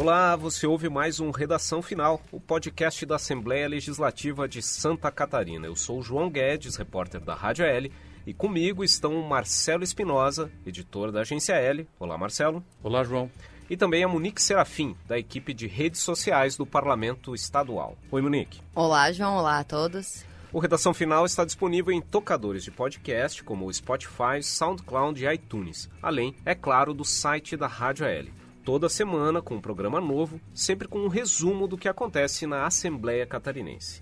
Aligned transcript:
Olá, 0.00 0.34
você 0.34 0.66
ouve 0.66 0.88
mais 0.88 1.20
um 1.20 1.30
Redação 1.30 1.82
Final, 1.82 2.22
o 2.32 2.40
podcast 2.40 3.04
da 3.04 3.16
Assembleia 3.16 3.68
Legislativa 3.68 4.48
de 4.48 4.62
Santa 4.62 5.10
Catarina. 5.10 5.66
Eu 5.66 5.76
sou 5.76 5.98
o 5.98 6.02
João 6.02 6.30
Guedes, 6.30 6.76
repórter 6.76 7.20
da 7.20 7.34
Rádio 7.34 7.66
L, 7.66 7.92
e 8.26 8.32
comigo 8.32 8.82
estão 8.82 9.14
o 9.14 9.28
Marcelo 9.28 9.84
Espinosa, 9.84 10.50
editor 10.64 11.12
da 11.12 11.20
Agência 11.20 11.52
L. 11.52 11.86
Olá, 11.98 12.16
Marcelo. 12.16 12.64
Olá, 12.82 13.04
João. 13.04 13.30
E 13.68 13.76
também 13.76 14.02
a 14.02 14.08
Monique 14.08 14.40
Serafim, 14.40 14.96
da 15.06 15.18
equipe 15.18 15.52
de 15.52 15.66
redes 15.66 16.00
sociais 16.00 16.56
do 16.56 16.64
Parlamento 16.64 17.34
Estadual. 17.34 17.98
Oi, 18.10 18.22
Monique. 18.22 18.62
Olá, 18.74 19.12
João. 19.12 19.36
Olá 19.36 19.58
a 19.58 19.64
todos. 19.64 20.24
O 20.50 20.60
Redação 20.60 20.94
Final 20.94 21.26
está 21.26 21.44
disponível 21.44 21.92
em 21.92 22.00
tocadores 22.00 22.64
de 22.64 22.70
podcast 22.70 23.44
como 23.44 23.66
o 23.66 23.72
Spotify, 23.72 24.42
SoundCloud 24.42 25.22
e 25.22 25.30
iTunes, 25.30 25.90
além, 26.00 26.34
é 26.46 26.54
claro, 26.54 26.94
do 26.94 27.04
site 27.04 27.54
da 27.54 27.66
Rádio 27.66 28.06
L 28.06 28.39
toda 28.70 28.88
semana 28.88 29.42
com 29.42 29.56
um 29.56 29.60
programa 29.60 30.00
novo, 30.00 30.40
sempre 30.54 30.86
com 30.86 31.00
um 31.00 31.08
resumo 31.08 31.66
do 31.66 31.76
que 31.76 31.88
acontece 31.88 32.46
na 32.46 32.66
Assembleia 32.66 33.26
Catarinense. 33.26 34.00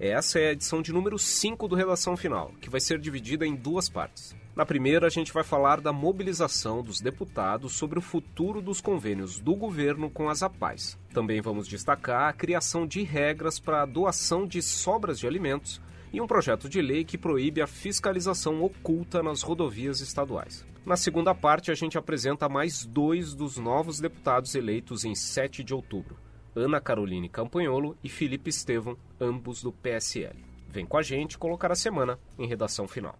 Essa 0.00 0.40
é 0.40 0.48
a 0.48 0.52
edição 0.54 0.82
de 0.82 0.92
número 0.92 1.16
5 1.16 1.68
do 1.68 1.76
Redação 1.76 2.16
Final, 2.16 2.50
que 2.60 2.68
vai 2.68 2.80
ser 2.80 2.98
dividida 2.98 3.46
em 3.46 3.54
duas 3.54 3.88
partes. 3.88 4.34
Na 4.56 4.66
primeira, 4.66 5.06
a 5.06 5.08
gente 5.08 5.32
vai 5.32 5.44
falar 5.44 5.80
da 5.80 5.92
mobilização 5.92 6.82
dos 6.82 7.00
deputados 7.00 7.74
sobre 7.74 7.96
o 7.96 8.02
futuro 8.02 8.60
dos 8.60 8.80
convênios 8.80 9.38
do 9.38 9.54
governo 9.54 10.10
com 10.10 10.28
as 10.28 10.42
APAES. 10.42 10.98
Também 11.14 11.40
vamos 11.40 11.68
destacar 11.68 12.28
a 12.28 12.32
criação 12.32 12.88
de 12.88 13.04
regras 13.04 13.60
para 13.60 13.82
a 13.82 13.86
doação 13.86 14.48
de 14.48 14.60
sobras 14.60 15.20
de 15.20 15.28
alimentos 15.28 15.80
e 16.12 16.20
um 16.20 16.26
projeto 16.26 16.68
de 16.68 16.80
lei 16.80 17.04
que 17.04 17.18
proíbe 17.18 17.60
a 17.60 17.66
fiscalização 17.66 18.62
oculta 18.62 19.22
nas 19.22 19.42
rodovias 19.42 20.00
estaduais. 20.00 20.64
Na 20.84 20.96
segunda 20.96 21.34
parte, 21.34 21.70
a 21.70 21.74
gente 21.74 21.98
apresenta 21.98 22.48
mais 22.48 22.84
dois 22.84 23.34
dos 23.34 23.58
novos 23.58 24.00
deputados 24.00 24.54
eleitos 24.54 25.04
em 25.04 25.14
7 25.14 25.62
de 25.62 25.74
outubro: 25.74 26.16
Ana 26.54 26.80
Caroline 26.80 27.28
Campanholo 27.28 27.96
e 28.02 28.08
Felipe 28.08 28.50
Estevam, 28.50 28.96
ambos 29.20 29.62
do 29.62 29.72
PSL. 29.72 30.44
Vem 30.68 30.86
com 30.86 30.96
a 30.96 31.02
gente 31.02 31.38
colocar 31.38 31.70
a 31.72 31.76
semana 31.76 32.18
em 32.38 32.46
redação 32.46 32.86
final. 32.88 33.18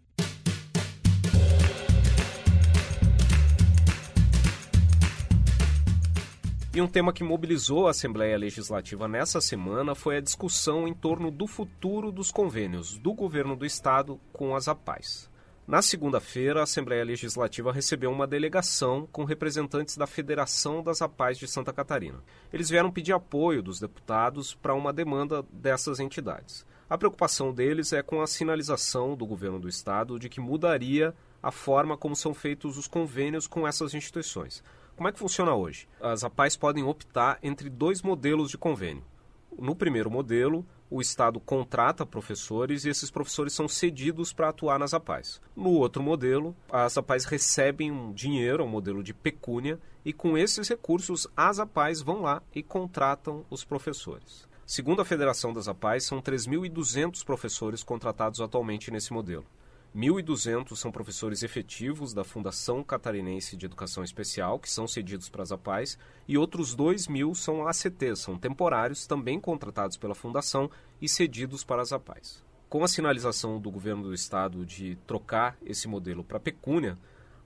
E 6.79 6.81
um 6.81 6.87
tema 6.87 7.13
que 7.13 7.25
mobilizou 7.25 7.89
a 7.89 7.91
Assembleia 7.91 8.39
Legislativa 8.39 9.09
nessa 9.09 9.41
semana 9.41 9.97
foi 9.97 10.17
a 10.17 10.21
discussão 10.21 10.87
em 10.87 10.95
torno 10.95 11.29
do 11.29 11.45
futuro 11.45 12.13
dos 12.13 12.31
convênios 12.31 12.97
do 12.97 13.13
governo 13.13 13.57
do 13.57 13.67
estado 13.67 14.21
com 14.33 14.55
as 14.55 14.69
APAES. 14.69 15.29
Na 15.67 15.83
segunda-feira, 15.83 16.61
a 16.61 16.63
Assembleia 16.63 17.05
Legislativa 17.05 17.73
recebeu 17.73 18.13
uma 18.13 18.29
delegação 18.29 19.09
com 19.11 19.25
representantes 19.25 19.97
da 19.97 20.07
Federação 20.07 20.81
das 20.81 21.03
APAES 21.03 21.39
de 21.39 21.49
Santa 21.49 21.73
Catarina. 21.73 22.23
Eles 22.53 22.71
vieram 22.71 22.93
pedir 22.93 23.13
apoio 23.13 23.61
dos 23.61 23.81
deputados 23.81 24.55
para 24.55 24.73
uma 24.73 24.93
demanda 24.93 25.45
dessas 25.53 25.99
entidades. 25.99 26.65
A 26.89 26.97
preocupação 26.97 27.53
deles 27.53 27.93
é 27.93 28.05
com 28.05 28.23
a 28.23 28.27
sinalização 28.29 29.17
do 29.17 29.27
governo 29.27 29.59
do 29.59 29.69
estado 29.69 30.17
de 30.17 30.29
que 30.29 30.41
mudaria 30.41 31.13
a 31.43 31.51
forma 31.51 31.97
como 31.97 32.15
são 32.15 32.33
feitos 32.33 32.79
os 32.79 32.87
convênios 32.87 33.49
com 33.49 33.67
essas 33.67 33.95
instituições. 33.95 34.63
Como 34.99 35.07
é 35.07 35.13
que 35.13 35.19
funciona 35.21 35.55
hoje? 35.55 35.89
As 36.01 36.25
APAES 36.25 36.57
podem 36.57 36.83
optar 36.83 37.39
entre 37.41 37.71
dois 37.71 38.03
modelos 38.03 38.51
de 38.51 38.59
convênio. 38.59 39.05
No 39.57 39.77
primeiro 39.77 40.11
modelo, 40.11 40.67
o 40.91 41.01
Estado 41.01 41.39
contrata 41.39 42.05
professores 42.05 42.85
e 42.85 42.89
esses 42.89 43.09
professores 43.09 43.53
são 43.53 43.69
cedidos 43.69 44.33
para 44.33 44.49
atuar 44.49 44.77
nas 44.77 44.93
APAES. 44.93 45.41
No 45.55 45.71
outro 45.71 46.03
modelo, 46.03 46.53
as 46.69 46.99
APAES 46.99 47.27
recebem 47.27 47.93
um 47.93 48.13
dinheiro, 48.13 48.65
um 48.65 48.69
modelo 48.69 49.01
de 49.01 49.15
pecúnia, 49.15 49.79
e 50.05 50.13
com 50.13 50.37
esses 50.37 50.69
recursos 50.69 51.29
as 51.37 51.61
APAES 51.61 52.03
vão 52.03 52.23
lá 52.23 52.43
e 52.53 52.61
contratam 52.61 53.47
os 53.49 53.63
professores. 53.63 54.49
Segundo 54.67 55.01
a 55.01 55.05
Federação 55.05 55.53
das 55.53 55.69
APAES, 55.69 56.07
são 56.07 56.21
3.200 56.21 57.25
professores 57.25 57.85
contratados 57.85 58.41
atualmente 58.41 58.91
nesse 58.91 59.13
modelo. 59.13 59.47
1.200 59.97 60.77
são 60.77 60.93
professores 60.93 61.43
efetivos 61.43 62.13
da 62.13 62.23
Fundação 62.23 62.85
Catarinense 62.85 63.57
de 63.57 63.65
Educação 63.65 64.05
Especial, 64.05 64.59
que 64.59 64.71
são 64.71 64.87
cedidos 64.87 65.29
para 65.29 65.43
as 65.43 65.51
APAES, 65.51 65.99
e 66.27 66.37
outros 66.37 66.77
2.000 66.77 67.35
são 67.35 67.67
ACTs, 67.67 68.21
são 68.21 68.39
temporários, 68.39 69.07
também 69.07 69.41
contratados 69.41 69.97
pela 69.97 70.15
Fundação 70.15 70.71
e 71.01 71.09
cedidos 71.09 71.65
para 71.65 71.81
as 71.81 71.93
APAES. 71.93 72.45
Com 72.69 72.85
a 72.85 72.89
sinalização 72.89 73.59
do 73.59 73.71
governo 73.71 74.03
do 74.03 74.15
estado 74.15 74.65
de 74.67 74.97
trocar 75.07 75.57
esse 75.65 75.89
modelo 75.89 76.23
para 76.23 76.39
pecúnia, 76.39 76.99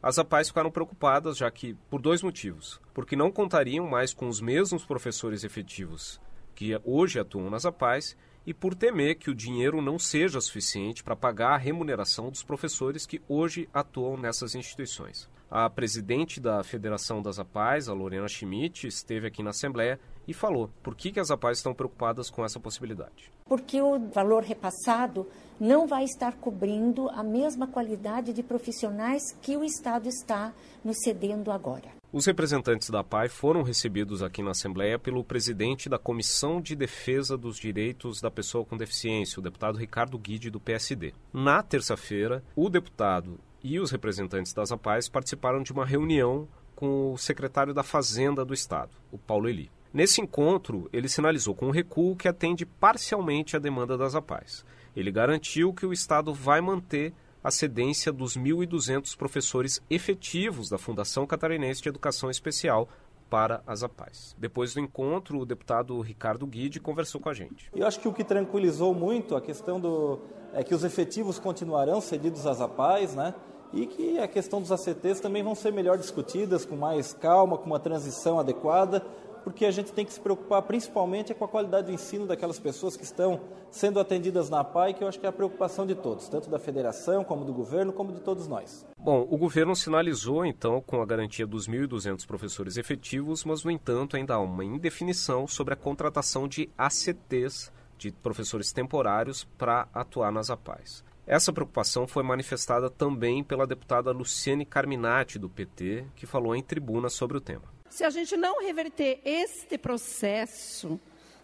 as 0.02 0.18
APAES 0.18 0.48
ficaram 0.48 0.70
preocupadas, 0.70 1.36
já 1.36 1.48
que, 1.48 1.74
por 1.88 2.02
dois 2.02 2.22
motivos. 2.22 2.80
Porque 2.92 3.14
não 3.14 3.30
contariam 3.30 3.88
mais 3.88 4.12
com 4.12 4.28
os 4.28 4.40
mesmos 4.40 4.84
professores 4.84 5.44
efetivos 5.44 6.20
que 6.56 6.78
hoje 6.84 7.20
atuam 7.20 7.48
nas 7.48 7.64
APAES 7.64 8.16
e 8.46 8.52
por 8.52 8.74
temer 8.74 9.16
que 9.16 9.30
o 9.30 9.34
dinheiro 9.34 9.80
não 9.80 9.98
seja 9.98 10.40
suficiente 10.40 11.02
para 11.02 11.16
pagar 11.16 11.54
a 11.54 11.58
remuneração 11.58 12.30
dos 12.30 12.42
professores 12.42 13.06
que 13.06 13.20
hoje 13.28 13.68
atuam 13.72 14.16
nessas 14.16 14.54
instituições. 14.54 15.28
A 15.50 15.68
presidente 15.68 16.40
da 16.40 16.64
Federação 16.64 17.20
das 17.20 17.38
APAES, 17.38 17.88
a 17.88 17.92
Lorena 17.92 18.26
Schmidt, 18.26 18.86
esteve 18.86 19.26
aqui 19.26 19.42
na 19.42 19.50
Assembleia 19.50 20.00
e 20.26 20.32
falou 20.32 20.70
por 20.82 20.94
que, 20.94 21.12
que 21.12 21.20
as 21.20 21.30
APAES 21.30 21.58
estão 21.58 21.74
preocupadas 21.74 22.30
com 22.30 22.42
essa 22.42 22.58
possibilidade. 22.58 23.30
Porque 23.44 23.82
o 23.82 24.08
valor 24.08 24.42
repassado 24.42 25.26
não 25.60 25.86
vai 25.86 26.04
estar 26.04 26.32
cobrindo 26.38 27.08
a 27.10 27.22
mesma 27.22 27.66
qualidade 27.66 28.32
de 28.32 28.42
profissionais 28.42 29.22
que 29.42 29.56
o 29.56 29.62
Estado 29.62 30.08
está 30.08 30.54
nos 30.82 30.96
cedendo 31.04 31.52
agora. 31.52 32.01
Os 32.12 32.26
representantes 32.26 32.90
da 32.90 33.02
PAI 33.02 33.30
foram 33.30 33.62
recebidos 33.62 34.22
aqui 34.22 34.42
na 34.42 34.50
Assembleia 34.50 34.98
pelo 34.98 35.24
presidente 35.24 35.88
da 35.88 35.98
Comissão 35.98 36.60
de 36.60 36.76
Defesa 36.76 37.38
dos 37.38 37.56
Direitos 37.56 38.20
da 38.20 38.30
Pessoa 38.30 38.66
com 38.66 38.76
Deficiência, 38.76 39.40
o 39.40 39.42
deputado 39.42 39.78
Ricardo 39.78 40.18
Guide, 40.18 40.50
do 40.50 40.60
PSD. 40.60 41.14
Na 41.32 41.62
terça-feira, 41.62 42.44
o 42.54 42.68
deputado 42.68 43.40
e 43.64 43.80
os 43.80 43.90
representantes 43.90 44.52
das 44.52 44.70
APAES 44.70 45.08
participaram 45.08 45.62
de 45.62 45.72
uma 45.72 45.86
reunião 45.86 46.46
com 46.76 47.14
o 47.14 47.16
secretário 47.16 47.72
da 47.72 47.82
Fazenda 47.82 48.44
do 48.44 48.52
Estado, 48.52 48.90
o 49.10 49.16
Paulo 49.16 49.48
Eli. 49.48 49.70
Nesse 49.90 50.20
encontro, 50.20 50.90
ele 50.92 51.08
sinalizou 51.08 51.54
com 51.54 51.68
um 51.68 51.70
recuo 51.70 52.14
que 52.14 52.28
atende 52.28 52.66
parcialmente 52.66 53.56
à 53.56 53.58
demanda 53.58 53.96
das 53.96 54.14
APAES. 54.14 54.66
Ele 54.94 55.10
garantiu 55.10 55.72
que 55.72 55.86
o 55.86 55.94
Estado 55.94 56.34
vai 56.34 56.60
manter 56.60 57.14
a 57.42 57.50
cedência 57.50 58.12
dos 58.12 58.36
1.200 58.36 59.16
professores 59.16 59.82
efetivos 59.90 60.68
da 60.68 60.78
Fundação 60.78 61.26
Catarinense 61.26 61.82
de 61.82 61.88
Educação 61.88 62.30
Especial 62.30 62.88
para 63.28 63.62
as 63.66 63.82
APAES. 63.82 64.36
Depois 64.38 64.74
do 64.74 64.80
encontro, 64.80 65.40
o 65.40 65.46
deputado 65.46 65.98
Ricardo 66.00 66.46
Guide 66.46 66.78
conversou 66.78 67.20
com 67.20 67.30
a 67.30 67.34
gente. 67.34 67.70
Eu 67.74 67.86
acho 67.86 67.98
que 67.98 68.06
o 68.06 68.12
que 68.12 68.22
tranquilizou 68.22 68.94
muito 68.94 69.34
a 69.34 69.40
questão 69.40 69.80
do 69.80 70.20
é 70.52 70.62
que 70.62 70.74
os 70.74 70.84
efetivos 70.84 71.38
continuarão 71.38 72.00
cedidos 72.00 72.46
às 72.46 72.60
APAES, 72.60 73.14
né? 73.14 73.34
E 73.72 73.86
que 73.86 74.18
a 74.18 74.28
questão 74.28 74.60
dos 74.60 74.70
ACTs 74.70 75.18
também 75.18 75.42
vão 75.42 75.54
ser 75.54 75.72
melhor 75.72 75.96
discutidas, 75.96 76.66
com 76.66 76.76
mais 76.76 77.14
calma, 77.14 77.56
com 77.56 77.64
uma 77.64 77.80
transição 77.80 78.38
adequada, 78.38 79.02
porque 79.42 79.64
a 79.64 79.70
gente 79.70 79.92
tem 79.92 80.04
que 80.04 80.12
se 80.12 80.20
preocupar 80.20 80.62
principalmente 80.62 81.34
com 81.34 81.44
a 81.44 81.48
qualidade 81.48 81.86
do 81.86 81.92
ensino 81.92 82.26
daquelas 82.26 82.58
pessoas 82.58 82.96
que 82.96 83.04
estão 83.04 83.40
sendo 83.70 83.98
atendidas 83.98 84.50
na 84.50 84.62
PAI, 84.62 84.94
que 84.94 85.02
eu 85.02 85.08
acho 85.08 85.18
que 85.18 85.26
é 85.26 85.28
a 85.28 85.32
preocupação 85.32 85.86
de 85.86 85.94
todos, 85.94 86.28
tanto 86.28 86.50
da 86.50 86.58
federação, 86.58 87.24
como 87.24 87.44
do 87.44 87.52
governo, 87.52 87.92
como 87.92 88.12
de 88.12 88.20
todos 88.20 88.46
nós. 88.46 88.86
Bom, 88.98 89.26
o 89.30 89.36
governo 89.36 89.74
sinalizou 89.74 90.44
então 90.44 90.80
com 90.80 91.00
a 91.00 91.06
garantia 91.06 91.46
dos 91.46 91.68
1.200 91.68 92.26
professores 92.26 92.76
efetivos, 92.76 93.44
mas 93.44 93.64
no 93.64 93.70
entanto 93.70 94.16
ainda 94.16 94.34
há 94.34 94.40
uma 94.40 94.64
indefinição 94.64 95.46
sobre 95.46 95.74
a 95.74 95.76
contratação 95.76 96.46
de 96.46 96.70
ACTs, 96.76 97.72
de 97.98 98.12
professores 98.12 98.72
temporários, 98.72 99.44
para 99.56 99.88
atuar 99.94 100.32
nas 100.32 100.50
APAES. 100.50 101.04
Essa 101.26 101.52
preocupação 101.52 102.06
foi 102.06 102.22
manifestada 102.22 102.90
também 102.90 103.44
pela 103.44 103.66
deputada 103.66 104.10
Luciane 104.10 104.66
Carminati, 104.66 105.38
do 105.38 105.48
PT, 105.48 106.04
que 106.16 106.26
falou 106.26 106.54
em 106.54 106.62
tribuna 106.62 107.08
sobre 107.08 107.38
o 107.38 107.40
tema 107.40 107.81
se 107.92 108.04
a 108.04 108.10
gente 108.10 108.38
não 108.38 108.62
reverter 108.62 109.20
este 109.22 109.76
processo, 109.76 110.98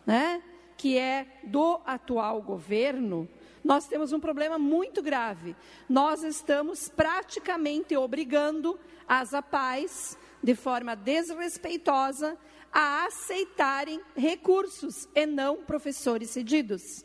né, 0.06 0.43
que 0.79 0.97
é 0.97 1.27
do 1.45 1.79
atual 1.85 2.41
governo, 2.41 3.29
nós 3.62 3.87
temos 3.87 4.15
um 4.15 4.21
problema 4.21 4.59
muito 4.59 5.03
grave. 5.03 5.55
Nós 5.87 6.23
estamos 6.23 6.89
praticamente 6.89 7.95
obrigando 7.99 8.81
as 9.06 9.35
APAES, 9.35 10.17
de 10.43 10.55
forma 10.55 10.97
desrespeitosa, 10.97 12.39
a 12.73 13.05
aceitarem 13.05 14.00
recursos 14.17 15.06
e 15.15 15.27
não 15.27 15.59
professores 15.59 16.31
cedidos. 16.31 17.05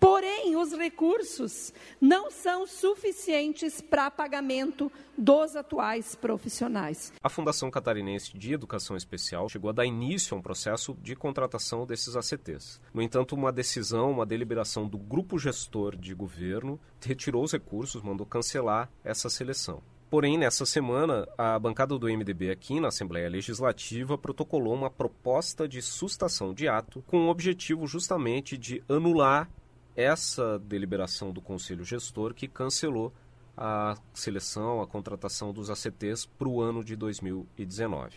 Porém, 0.00 0.56
os 0.56 0.72
recursos 0.72 1.74
não 2.00 2.30
são 2.30 2.66
suficientes 2.66 3.82
para 3.82 4.10
pagamento 4.10 4.90
dos 5.16 5.54
atuais 5.54 6.14
profissionais. 6.14 7.12
A 7.22 7.28
Fundação 7.28 7.70
Catarinense 7.70 8.36
de 8.36 8.54
Educação 8.54 8.96
Especial 8.96 9.46
chegou 9.50 9.68
a 9.68 9.74
dar 9.74 9.84
início 9.84 10.34
a 10.34 10.38
um 10.38 10.42
processo 10.42 10.96
de 11.02 11.14
contratação 11.14 11.84
desses 11.84 12.16
ACTs. 12.16 12.80
No 12.94 13.02
entanto, 13.02 13.34
uma 13.34 13.52
decisão, 13.52 14.10
uma 14.10 14.24
deliberação 14.24 14.88
do 14.88 14.96
grupo 14.96 15.38
gestor 15.38 15.94
de 15.94 16.14
governo 16.14 16.80
retirou 17.04 17.44
os 17.44 17.52
recursos, 17.52 18.02
mandou 18.02 18.26
cancelar 18.26 18.90
essa 19.04 19.28
seleção. 19.28 19.82
Porém, 20.08 20.36
nessa 20.36 20.66
semana, 20.66 21.28
a 21.38 21.56
bancada 21.56 21.96
do 21.96 22.08
MDB 22.08 22.50
aqui 22.50 22.80
na 22.80 22.88
Assembleia 22.88 23.28
Legislativa 23.28 24.18
protocolou 24.18 24.74
uma 24.74 24.90
proposta 24.90 25.68
de 25.68 25.80
sustação 25.80 26.52
de 26.52 26.66
ato 26.66 27.04
com 27.06 27.26
o 27.26 27.28
objetivo 27.28 27.86
justamente 27.86 28.58
de 28.58 28.82
anular 28.88 29.48
essa 29.96 30.58
deliberação 30.58 31.32
do 31.32 31.40
Conselho 31.40 31.84
Gestor 31.84 32.34
que 32.34 32.48
cancelou 32.48 33.12
a 33.56 33.96
seleção, 34.14 34.80
a 34.80 34.86
contratação 34.86 35.52
dos 35.52 35.70
ACTs 35.70 36.24
para 36.24 36.48
o 36.48 36.60
ano 36.60 36.82
de 36.82 36.96
2019. 36.96 38.16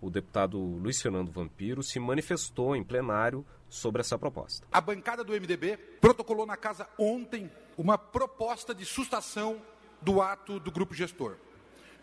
O 0.00 0.08
deputado 0.10 0.58
Luiz 0.58 1.02
Fernando 1.02 1.30
Vampiro 1.30 1.82
se 1.82 1.98
manifestou 1.98 2.76
em 2.76 2.84
plenário 2.84 3.44
sobre 3.68 4.00
essa 4.00 4.18
proposta. 4.18 4.66
A 4.72 4.80
bancada 4.80 5.24
do 5.24 5.32
MDB 5.32 5.76
protocolou 6.00 6.46
na 6.46 6.56
casa 6.56 6.88
ontem 6.98 7.50
uma 7.76 7.98
proposta 7.98 8.74
de 8.74 8.84
sustação 8.84 9.60
do 10.00 10.22
ato 10.22 10.60
do 10.60 10.70
grupo 10.70 10.94
gestor. 10.94 11.36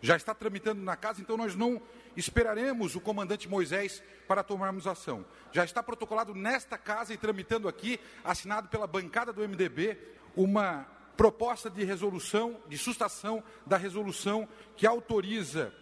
Já 0.00 0.16
está 0.16 0.34
tramitando 0.34 0.82
na 0.82 0.96
casa, 0.96 1.20
então 1.20 1.36
nós 1.36 1.54
não 1.54 1.80
esperaremos 2.16 2.94
o 2.94 3.00
comandante 3.00 3.48
Moisés 3.48 4.02
para 4.28 4.42
tomarmos 4.42 4.86
ação. 4.86 5.24
Já 5.52 5.64
está 5.64 5.82
protocolado 5.82 6.34
nesta 6.34 6.76
casa 6.76 7.12
e 7.12 7.16
tramitando 7.16 7.68
aqui, 7.68 7.98
assinado 8.24 8.68
pela 8.68 8.86
bancada 8.86 9.32
do 9.32 9.46
MDB, 9.46 9.98
uma 10.34 10.86
proposta 11.16 11.70
de 11.70 11.82
resolução, 11.82 12.60
de 12.68 12.76
sustação 12.76 13.42
da 13.64 13.76
resolução 13.76 14.46
que 14.76 14.86
autoriza 14.86 15.72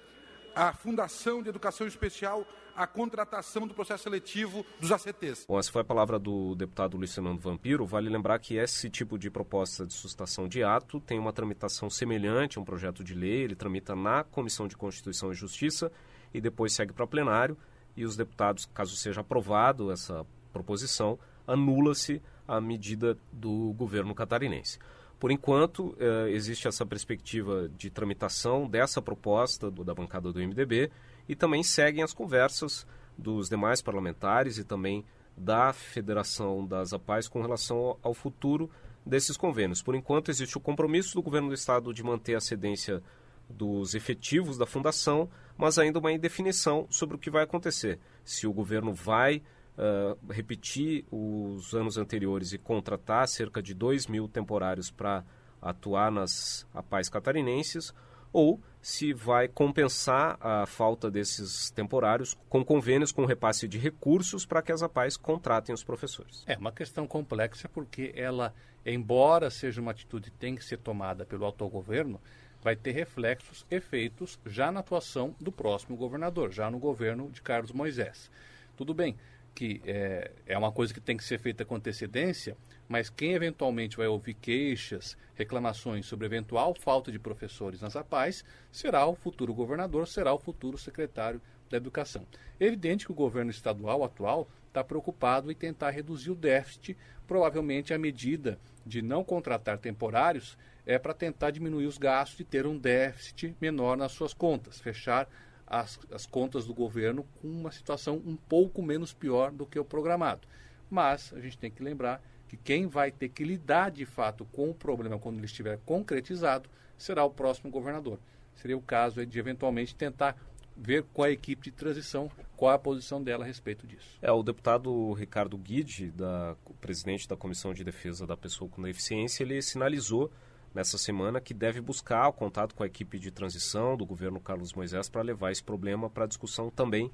a 0.55 0.73
Fundação 0.73 1.43
de 1.43 1.49
Educação 1.49 1.87
Especial 1.87 2.47
a 2.77 2.87
contratação 2.87 3.67
do 3.67 3.75
processo 3.75 4.05
seletivo 4.05 4.65
dos 4.81 4.91
ACTs. 4.91 5.47
Bom, 5.47 5.59
essa 5.59 5.71
foi 5.71 5.83
a 5.83 5.85
palavra 5.85 6.19
do 6.19 6.55
deputado 6.55 6.99
Fernando 7.07 7.39
Vampiro. 7.39 7.87
Vale 7.87 8.09
lembrar 8.09 8.39
que 8.39 8.57
esse 8.57 8.91
tipo 8.91 9.19
de 9.19 9.31
proposta 9.31 9.87
de 9.87 9.93
sustação 9.93 10.49
de 10.49 10.63
ato 10.63 11.01
tem 11.01 11.19
uma 11.19 11.33
tramitação 11.33 11.89
semelhante 11.89 12.59
a 12.59 12.61
um 12.61 12.65
projeto 12.65 13.05
de 13.05 13.15
lei. 13.15 13.43
Ele 13.43 13.55
tramita 13.55 13.95
na 13.95 14.25
Comissão 14.25 14.67
de 14.67 14.77
Constituição 14.77 15.31
e 15.31 15.35
Justiça 15.35 15.91
e 16.33 16.41
depois 16.41 16.73
segue 16.73 16.93
para 16.93 17.07
plenário. 17.07 17.57
E 17.97 18.05
os 18.05 18.17
deputados, 18.17 18.67
caso 18.67 18.97
seja 18.97 19.21
aprovado 19.21 19.93
essa 19.93 20.27
proposição, 20.53 21.19
anula-se 21.47 22.21
a 22.47 22.61
medida 22.61 23.17
do 23.33 23.73
governo 23.75 24.15
catarinense. 24.15 24.79
Por 25.19 25.31
enquanto, 25.31 25.97
eh, 25.99 26.31
existe 26.31 26.67
essa 26.67 26.85
perspectiva 26.85 27.69
de 27.69 27.89
tramitação 27.89 28.69
dessa 28.69 29.01
proposta 29.01 29.71
da 29.71 29.95
bancada 29.95 30.33
do 30.33 30.41
MDB 30.41 30.91
e 31.29 31.35
também 31.35 31.63
seguem 31.63 32.03
as 32.03 32.13
conversas 32.13 32.87
dos 33.17 33.49
demais 33.49 33.81
parlamentares 33.81 34.59
e 34.59 34.65
também 34.65 35.05
da 35.37 35.73
Federação 35.73 36.67
das 36.67 36.93
APAES 36.93 37.29
com 37.29 37.41
relação 37.41 37.99
ao 38.03 38.15
futuro 38.15 38.71
desses 39.05 39.37
convênios. 39.37 39.83
Por 39.83 39.95
enquanto, 39.95 40.31
existe 40.31 40.57
o 40.57 40.61
compromisso 40.61 41.15
do 41.15 41.23
governo 41.23 41.49
do 41.49 41.55
Estado 41.55 41.93
de 41.93 42.03
manter 42.03 42.35
a 42.35 42.41
cedência 42.41 43.03
dos 43.49 43.95
efetivos 43.95 44.57
da 44.57 44.67
fundação, 44.67 45.29
mas 45.57 45.79
ainda 45.79 45.99
uma 45.99 46.13
indefinição 46.13 46.87
sobre 46.89 47.17
o 47.17 47.19
que 47.19 47.31
vai 47.31 47.43
acontecer. 47.45 47.99
Se 48.25 48.47
o 48.47 48.53
governo 48.53 48.93
vai 48.93 49.43
uh, 49.77 50.33
repetir 50.33 51.05
os 51.11 51.75
anos 51.75 51.99
anteriores 51.99 52.53
e 52.53 52.59
contratar 52.59 53.29
cerca 53.29 53.63
de 53.63 53.75
2 53.75 54.07
mil 54.07 54.29
temporários 54.29 54.91
para 54.91 55.25
atuar 55.61 56.11
nas 56.11 56.67
APAES 56.73 57.09
catarinenses, 57.09 57.93
ou 58.33 58.61
se 58.85 59.15
vai 59.15 59.49
compensar 59.49 60.37
a 60.43 60.67
falta 60.67 61.11
desses 61.11 61.71
temporários 61.71 62.37
com 62.51 62.63
convênios 62.63 63.13
com 63.13 63.25
repasse 63.25 63.67
de 63.67 63.79
recursos 63.79 64.45
para 64.45 64.61
que 64.61 64.71
as 64.71 64.83
APAES 64.83 65.17
contratem 65.17 65.75
os 65.75 65.83
professores. 65.83 66.45
É 66.47 66.55
uma 66.59 66.71
questão 66.71 67.07
complexa 67.07 67.67
porque 67.67 68.13
ela, 68.15 68.55
embora 68.85 69.49
seja 69.49 69.81
uma 69.81 69.93
atitude 69.93 70.31
que 70.31 70.37
tem 70.37 70.55
que 70.55 70.63
ser 70.63 70.77
tomada 70.77 71.25
pelo 71.25 71.47
autogoverno, 71.47 72.21
vai 72.63 72.77
ter 72.77 72.91
reflexos, 72.91 73.65
efeitos 73.71 74.39
já 74.45 74.71
na 74.71 74.81
atuação 74.81 75.35
do 75.41 75.51
próximo 75.51 75.97
governador, 75.97 76.53
já 76.53 76.71
no 76.71 76.79
governo 76.79 77.31
de 77.31 77.41
Carlos 77.41 77.73
Moisés. 77.73 78.31
Tudo 78.77 78.93
bem, 78.93 79.17
que 79.55 79.81
é, 79.87 80.33
é 80.47 80.59
uma 80.59 80.73
coisa 80.73 80.93
que 80.93 81.01
tem 81.01 81.17
que 81.17 81.25
ser 81.25 81.39
feita 81.39 81.65
com 81.65 81.77
antecedência, 81.77 82.57
mas 82.89 83.09
quem 83.09 83.33
eventualmente 83.33 83.97
vai 83.97 84.07
ouvir 84.07 84.35
queixas, 84.35 85.17
reclamações 85.35 86.07
sobre 86.07 86.27
eventual 86.27 86.75
falta 86.75 87.13
de 87.13 87.19
professores 87.19 87.81
nas 87.81 87.97
APAES 87.97 88.45
será 88.73 89.07
o 89.07 89.15
futuro 89.15 89.55
governador, 89.55 90.09
será 90.09 90.33
o 90.33 90.39
futuro 90.39 90.77
secretário 90.77 91.41
da 91.71 91.77
Educação. 91.77 92.27
É 92.59 92.67
evidente 92.67 93.07
que 93.07 93.13
o 93.13 93.17
governo 93.17 93.51
estadual 93.51 94.05
atual 94.05 94.49
está 94.67 94.83
preocupado 94.83 95.51
em 95.51 95.55
tentar 95.55 95.91
reduzir 95.91 96.31
o 96.31 96.35
déficit, 96.35 96.97
provavelmente 97.27 97.95
a 97.95 97.99
medida 97.99 98.59
de 98.85 99.01
não 99.01 99.25
contratar 99.25 99.79
temporários 99.79 100.59
é 100.87 100.99
para 100.99 101.15
tentar 101.15 101.51
diminuir 101.51 101.87
os 101.87 101.97
gastos 101.97 102.41
e 102.41 102.45
ter 102.45 102.67
um 102.67 102.77
déficit 102.77 103.57
menor 103.61 103.97
nas 103.97 104.13
suas 104.13 104.35
contas, 104.35 104.81
fechar 104.81 105.29
as, 105.67 105.99
as 106.13 106.27
contas 106.27 106.67
do 106.67 106.75
governo 106.75 107.25
com 107.41 107.49
uma 107.49 107.73
situação 107.73 108.23
um 108.25 108.37
pouco 108.37 108.83
menos 108.83 109.13
pior 109.13 109.51
do 109.51 109.67
que 109.67 109.79
o 109.79 109.85
programado. 109.85 110.47
Mas 110.91 111.33
a 111.33 111.41
gente 111.41 111.59
tem 111.59 111.71
que 111.71 111.83
lembrar 111.83 112.23
que 112.49 112.57
quem 112.57 112.87
vai 112.87 113.11
ter 113.11 113.29
que 113.29 113.45
lidar 113.45 113.91
de 113.91 114.05
fato 114.05 114.45
com 114.47 114.71
o 114.71 114.75
problema 114.75 115.19
quando 115.19 115.39
ele 115.39 115.47
estiver 115.47 115.79
concretizado 115.85 116.69
será 116.97 117.25
o 117.25 117.31
próximo 117.31 117.71
governador. 117.71 118.19
Seria 118.55 118.77
o 118.77 118.83
caso 118.83 119.25
de 119.27 119.39
eventualmente 119.39 119.95
tentar 119.95 120.37
ver 120.77 121.05
qual 121.13 121.27
é 121.27 121.31
a 121.31 121.33
equipe 121.33 121.63
de 121.65 121.71
transição, 121.71 122.31
qual 122.57 122.73
é 122.73 122.75
a 122.75 122.79
posição 122.79 123.23
dela 123.23 123.45
a 123.45 123.47
respeito 123.47 123.87
disso. 123.87 124.19
É, 124.21 124.31
o 124.31 124.43
deputado 124.43 125.13
Ricardo 125.13 125.57
Guide, 125.57 126.11
da, 126.11 126.57
presidente 126.81 127.29
da 127.29 127.37
Comissão 127.37 127.73
de 127.73 127.85
Defesa 127.85 128.27
da 128.27 128.37
Pessoa 128.37 128.69
com 128.71 128.83
Deficiência, 128.83 129.45
ele 129.45 129.61
sinalizou 129.63 130.31
nessa 130.75 130.99
semana 130.99 131.41
que 131.41 131.55
deve 131.55 131.81
buscar 131.81 132.29
o 132.29 132.33
contato 132.33 132.75
com 132.75 132.83
a 132.83 132.87
equipe 132.87 133.19
de 133.19 133.31
transição 133.31 133.97
do 133.97 134.05
governo 134.05 134.41
Carlos 134.41 134.73
Moisés 134.73 135.09
para 135.09 135.23
levar 135.23 135.53
esse 135.53 135.63
problema 135.63 136.11
para 136.11 136.27
discussão 136.27 136.69
também 136.69 137.11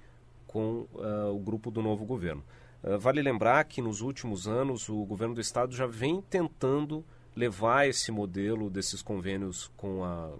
com 0.46 0.86
uh, 0.94 1.32
o 1.32 1.38
grupo 1.38 1.70
do 1.70 1.82
novo 1.82 2.04
governo. 2.06 2.42
Uh, 2.82 2.98
vale 2.98 3.20
lembrar 3.20 3.62
que 3.64 3.82
nos 3.82 4.00
últimos 4.00 4.48
anos 4.48 4.88
o 4.88 5.04
governo 5.04 5.34
do 5.34 5.40
estado 5.40 5.74
já 5.74 5.86
vem 5.86 6.22
tentando 6.22 7.04
levar 7.36 7.86
esse 7.86 8.10
modelo 8.10 8.70
desses 8.70 9.02
convênios 9.02 9.70
com 9.76 10.02
a, 10.02 10.32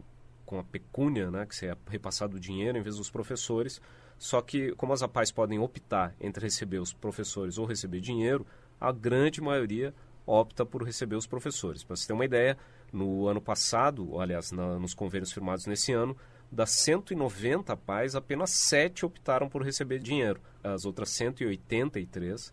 com 0.47 0.59
a 0.59 0.65
pecúnia, 0.65 1.31
né, 1.31 1.47
que 1.47 1.55
seja 1.55 1.77
repassado 1.89 2.39
o 2.39 2.41
dinheiro 2.41 2.79
em 2.79 2.83
vez 2.83 2.97
dos 2.97 3.11
professores. 3.11 3.81
Só 4.19 4.43
que, 4.43 4.73
como 4.73 4.93
as 4.93 5.03
APAES 5.03 5.31
podem 5.31 5.59
optar 5.59 6.15
entre 6.21 6.45
receber 6.45 6.79
os 6.79 6.93
professores 6.93 7.57
ou 7.57 7.65
receber 7.65 8.01
dinheiro, 8.01 8.47
a 8.79 8.93
grande 8.93 9.41
maioria 9.41 9.95
opta 10.27 10.65
por 10.65 10.83
receber 10.83 11.17
os 11.17 11.27
professores. 11.27 11.83
Para 11.83 11.97
você 11.97 12.07
ter 12.07 12.13
uma 12.13 12.25
ideia, 12.25 12.57
no 12.93 13.29
ano 13.29 13.41
passado, 13.41 14.21
aliás, 14.21 14.53
na, 14.53 14.79
nos 14.79 14.95
convênios 14.95 15.33
firmados 15.33 15.67
nesse 15.67 15.93
ano, 15.93 16.17
das 16.51 16.71
190 16.71 17.77
pais, 17.77 18.15
apenas 18.15 18.51
7 18.51 19.07
optaram 19.07 19.49
por 19.49 19.63
receber 19.63 20.01
dinheiro. 20.01 20.41
As 20.63 20.85
outras 20.85 21.11
183 21.11 22.53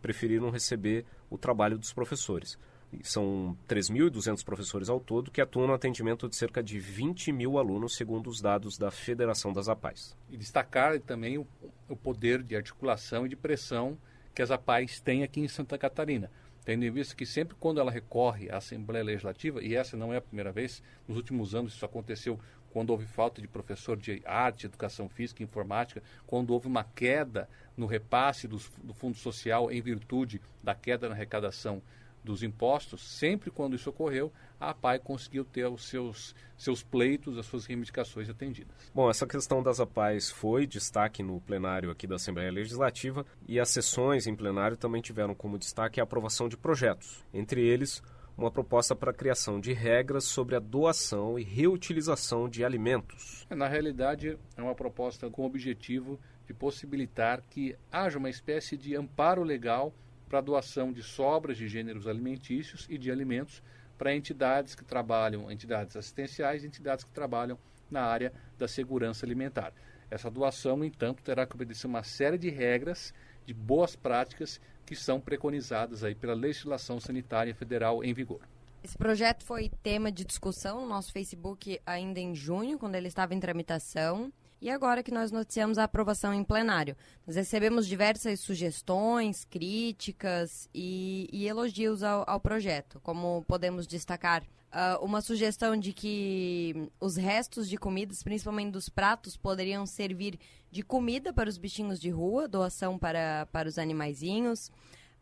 preferiram 0.00 0.50
receber 0.50 1.04
o 1.28 1.36
trabalho 1.36 1.78
dos 1.78 1.92
professores. 1.92 2.58
São 3.02 3.56
3.200 3.68 4.44
professores 4.44 4.88
ao 4.88 5.00
todo 5.00 5.30
que 5.30 5.40
atuam 5.40 5.66
no 5.66 5.74
atendimento 5.74 6.28
de 6.28 6.36
cerca 6.36 6.62
de 6.62 6.78
20 6.78 7.32
mil 7.32 7.58
alunos, 7.58 7.96
segundo 7.96 8.30
os 8.30 8.40
dados 8.40 8.78
da 8.78 8.90
Federação 8.90 9.52
das 9.52 9.68
APAES. 9.68 10.16
E 10.30 10.36
destacar 10.36 10.98
também 11.00 11.36
o, 11.36 11.46
o 11.88 11.96
poder 11.96 12.42
de 12.42 12.54
articulação 12.54 13.26
e 13.26 13.28
de 13.28 13.36
pressão 13.36 13.98
que 14.32 14.42
as 14.42 14.50
APAES 14.50 15.00
têm 15.00 15.22
aqui 15.22 15.40
em 15.40 15.48
Santa 15.48 15.76
Catarina 15.76 16.30
tendo 16.64 16.84
em 16.84 16.90
vista 16.90 17.14
que 17.14 17.26
sempre 17.26 17.54
quando 17.58 17.80
ela 17.80 17.90
recorre 17.90 18.50
à 18.50 18.56
Assembleia 18.56 19.04
Legislativa, 19.04 19.62
e 19.62 19.74
essa 19.74 19.96
não 19.96 20.12
é 20.12 20.16
a 20.16 20.22
primeira 20.22 20.50
vez, 20.50 20.82
nos 21.06 21.16
últimos 21.16 21.54
anos 21.54 21.74
isso 21.74 21.84
aconteceu 21.84 22.38
quando 22.70 22.90
houve 22.90 23.06
falta 23.06 23.40
de 23.40 23.46
professor 23.46 23.96
de 23.96 24.20
arte, 24.24 24.66
educação 24.66 25.08
física 25.08 25.42
e 25.42 25.44
informática, 25.44 26.02
quando 26.26 26.50
houve 26.50 26.66
uma 26.66 26.82
queda 26.82 27.48
no 27.76 27.86
repasse 27.86 28.48
do, 28.48 28.60
do 28.82 28.92
Fundo 28.92 29.16
Social 29.16 29.70
em 29.70 29.80
virtude 29.80 30.40
da 30.62 30.74
queda 30.74 31.08
na 31.08 31.14
arrecadação 31.14 31.80
dos 32.24 32.42
impostos, 32.42 33.02
sempre 33.02 33.50
quando 33.50 33.76
isso 33.76 33.90
ocorreu, 33.90 34.32
a 34.58 34.70
APAI 34.70 34.98
conseguiu 34.98 35.44
ter 35.44 35.66
os 35.66 35.86
seus, 35.86 36.34
seus 36.56 36.82
pleitos, 36.82 37.36
as 37.36 37.44
suas 37.44 37.66
reivindicações 37.66 38.30
atendidas. 38.30 38.74
Bom, 38.94 39.10
essa 39.10 39.26
questão 39.26 39.62
das 39.62 39.78
APAIs 39.78 40.30
foi 40.30 40.66
destaque 40.66 41.22
no 41.22 41.40
plenário 41.40 41.90
aqui 41.90 42.06
da 42.06 42.16
Assembleia 42.16 42.50
Legislativa 42.50 43.26
e 43.46 43.60
as 43.60 43.68
sessões 43.68 44.26
em 44.26 44.34
plenário 44.34 44.76
também 44.76 45.02
tiveram 45.02 45.34
como 45.34 45.58
destaque 45.58 46.00
a 46.00 46.04
aprovação 46.04 46.48
de 46.48 46.56
projetos, 46.56 47.22
entre 47.32 47.60
eles 47.60 48.02
uma 48.36 48.50
proposta 48.50 48.96
para 48.96 49.12
a 49.12 49.14
criação 49.14 49.60
de 49.60 49.72
regras 49.72 50.24
sobre 50.24 50.56
a 50.56 50.58
doação 50.58 51.38
e 51.38 51.44
reutilização 51.44 52.48
de 52.48 52.64
alimentos. 52.64 53.46
Na 53.48 53.68
realidade, 53.68 54.36
é 54.56 54.62
uma 54.62 54.74
proposta 54.74 55.30
com 55.30 55.42
o 55.42 55.46
objetivo 55.46 56.18
de 56.46 56.52
possibilitar 56.52 57.42
que 57.48 57.76
haja 57.92 58.18
uma 58.18 58.28
espécie 58.28 58.76
de 58.76 58.96
amparo 58.96 59.42
legal 59.42 59.94
para 60.34 60.40
doação 60.40 60.92
de 60.92 61.00
sobras 61.00 61.56
de 61.56 61.68
gêneros 61.68 62.08
alimentícios 62.08 62.88
e 62.90 62.98
de 62.98 63.08
alimentos 63.08 63.62
para 63.96 64.12
entidades 64.12 64.74
que 64.74 64.84
trabalham, 64.84 65.48
entidades 65.48 65.96
assistenciais 65.96 66.64
e 66.64 66.66
entidades 66.66 67.04
que 67.04 67.12
trabalham 67.12 67.56
na 67.88 68.02
área 68.02 68.32
da 68.58 68.66
segurança 68.66 69.24
alimentar. 69.24 69.72
Essa 70.10 70.28
doação, 70.28 70.76
no 70.76 70.84
entanto, 70.84 71.22
terá 71.22 71.46
que 71.46 71.54
obedecer 71.54 71.86
uma 71.86 72.02
série 72.02 72.36
de 72.36 72.50
regras, 72.50 73.14
de 73.46 73.54
boas 73.54 73.94
práticas 73.94 74.60
que 74.84 74.96
são 74.96 75.20
preconizadas 75.20 76.02
aí 76.02 76.16
pela 76.16 76.34
legislação 76.34 76.98
sanitária 76.98 77.54
federal 77.54 78.02
em 78.02 78.12
vigor. 78.12 78.40
Esse 78.82 78.98
projeto 78.98 79.44
foi 79.44 79.70
tema 79.84 80.10
de 80.10 80.24
discussão 80.24 80.80
no 80.80 80.88
nosso 80.88 81.12
Facebook 81.12 81.80
ainda 81.86 82.18
em 82.18 82.34
junho, 82.34 82.76
quando 82.76 82.96
ele 82.96 83.06
estava 83.06 83.34
em 83.34 83.38
tramitação. 83.38 84.32
E 84.60 84.70
agora 84.70 85.02
que 85.02 85.10
nós 85.12 85.30
noticiamos 85.30 85.76
a 85.76 85.84
aprovação 85.84 86.32
em 86.32 86.42
plenário, 86.42 86.96
nós 87.26 87.36
recebemos 87.36 87.86
diversas 87.86 88.40
sugestões, 88.40 89.44
críticas 89.44 90.68
e, 90.74 91.28
e 91.32 91.46
elogios 91.46 92.02
ao, 92.02 92.24
ao, 92.26 92.40
projeto. 92.40 92.98
Como 93.02 93.44
podemos 93.46 93.86
destacar, 93.86 94.42
uh, 94.42 95.04
uma 95.04 95.20
sugestão 95.20 95.76
de 95.76 95.92
que 95.92 96.90
os 96.98 97.16
restos 97.16 97.68
de 97.68 97.76
comidas, 97.76 98.22
principalmente 98.22 98.72
dos 98.72 98.88
pratos, 98.88 99.36
poderiam 99.36 99.84
servir 99.86 100.38
de 100.70 100.82
comida 100.82 101.32
para 101.32 101.48
os 101.48 101.58
bichinhos 101.58 102.00
de 102.00 102.10
rua, 102.10 102.48
doação 102.48 102.98
para, 102.98 103.46
para 103.52 103.68
os 103.68 103.78
animaizinhos. 103.78 104.70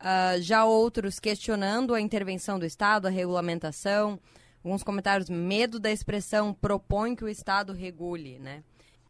Uh, 0.01 0.41
já 0.41 0.65
outros 0.65 1.21
questionando 1.21 1.95
a 1.95 2.01
intervenção 2.01 2.59
do 2.59 2.67
Estado, 2.67 3.07
a 3.07 3.11
regulamentação. 3.11 4.19
Alguns 4.65 4.83
comentários, 4.85 5.29
medo 5.29 5.81
da 5.81 5.91
expressão 5.91 6.55
propõe 6.55 7.17
que 7.17 7.25
o 7.25 7.29
Estado 7.29 7.73
regule, 7.73 8.39
né? 8.39 8.63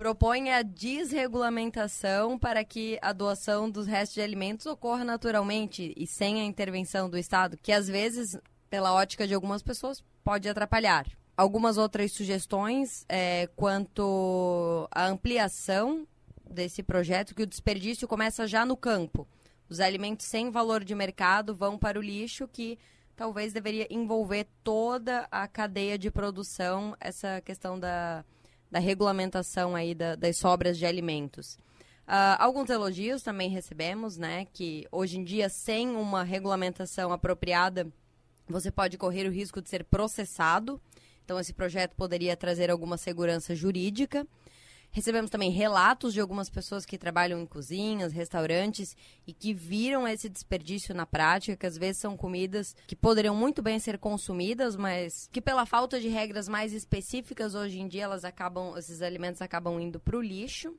Propõe 0.03 0.51
a 0.51 0.63
desregulamentação 0.63 2.37
para 2.37 2.65
que 2.65 2.99
a 3.01 3.13
doação 3.13 3.71
dos 3.71 3.87
restos 3.87 4.15
de 4.15 4.21
alimentos 4.21 4.67
ocorra 4.67 5.05
naturalmente 5.05 5.95
e 5.97 6.09
sem 6.09 6.41
a 6.41 6.45
intervenção 6.45 7.09
do 7.09 7.17
Estado, 7.17 7.57
que 7.57 7.71
às 7.71 7.87
vezes, 7.87 8.37
pela 8.69 8.93
ótica 8.93 9.29
de 9.29 9.35
algumas 9.35 9.63
pessoas, 9.63 10.03
pode 10.25 10.49
atrapalhar. 10.49 11.07
Algumas 11.37 11.79
outras 11.79 12.11
sugestões 12.11 13.07
é, 13.09 13.49
quanto 13.55 14.89
à 14.91 15.07
ampliação 15.07 16.05
desse 16.51 16.83
projeto, 16.83 17.33
que 17.33 17.45
o 17.45 17.47
desperdício 17.47 18.09
começa 18.09 18.45
já 18.45 18.67
no 18.67 18.77
campo. 18.77 19.25
Os 19.69 19.79
alimentos 19.79 20.27
sem 20.27 20.51
valor 20.51 20.83
de 20.83 20.97
mercado 20.97 21.55
vão 21.55 21.79
para 21.79 21.97
o 21.97 22.03
lixo, 22.03 22.49
que 22.49 22.77
talvez 23.15 23.53
deveria 23.53 23.87
envolver 23.89 24.49
toda 24.65 25.29
a 25.31 25.47
cadeia 25.47 25.97
de 25.97 26.11
produção, 26.11 26.97
essa 26.99 27.41
questão 27.43 27.79
da 27.79 28.25
da 28.73 28.79
regulamentação 28.79 29.77
aí 29.77 29.95
da, 29.95 30.17
das 30.17 30.39
sobras 30.39 30.79
de 30.79 30.87
alimentos. 30.87 31.59
Uh, 32.09 32.35
alguns 32.39 32.71
elogios 32.71 33.23
também 33.23 33.51
recebemos, 33.51 34.17
né? 34.17 34.47
Que 34.51 34.89
hoje 34.91 35.19
em 35.19 35.25
dia, 35.25 35.51
sem 35.51 35.91
uma 35.91 36.25
regulamentação 36.25 37.13
apropriada, 37.13 37.87
você 38.49 38.71
pode 38.71 38.97
correr 38.97 39.29
o 39.29 39.31
risco 39.31 39.61
de 39.61 39.69
ser 39.69 39.85
processado. 39.85 40.81
Então, 41.23 41.39
esse 41.39 41.53
projeto 41.53 41.95
poderia 41.95 42.35
trazer 42.35 42.71
alguma 42.71 42.97
segurança 42.97 43.55
jurídica. 43.55 44.27
Recebemos 44.95 45.31
também 45.31 45.51
relatos 45.51 46.13
de 46.13 46.21
algumas 46.21 46.51
pessoas 46.51 46.85
que 46.85 46.99
trabalham 46.99 47.41
em 47.41 47.47
cozinhas, 47.47 48.13
restaurantes 48.13 48.95
e 49.27 49.33
que 49.33 49.55
viram 49.55 50.07
esse 50.07 50.29
desperdício 50.29 50.95
na 50.95 51.07
prática, 51.07 51.57
que 51.57 51.67
às 51.67 51.79
vezes 51.79 52.03
são 52.03 52.15
comidas 52.15 52.77
que 52.87 52.95
poderiam 52.95 53.35
muito 53.35 53.63
bem 53.63 53.79
ser 53.79 53.97
consumidas, 53.97 54.77
mas 54.77 55.31
que 55.33 55.41
pela 55.41 55.65
falta 55.65 55.99
de 55.99 56.09
regras 56.09 56.47
mais 56.47 56.75
específicas 56.75 57.55
hoje 57.55 57.81
em 57.81 57.89
dia 57.89 58.05
elas 58.05 58.23
acabam, 58.23 58.77
esses 58.77 59.01
alimentos 59.01 59.41
acabam 59.41 59.81
indo 59.81 59.99
para 59.99 60.15
o 60.15 60.21
lixo. 60.21 60.77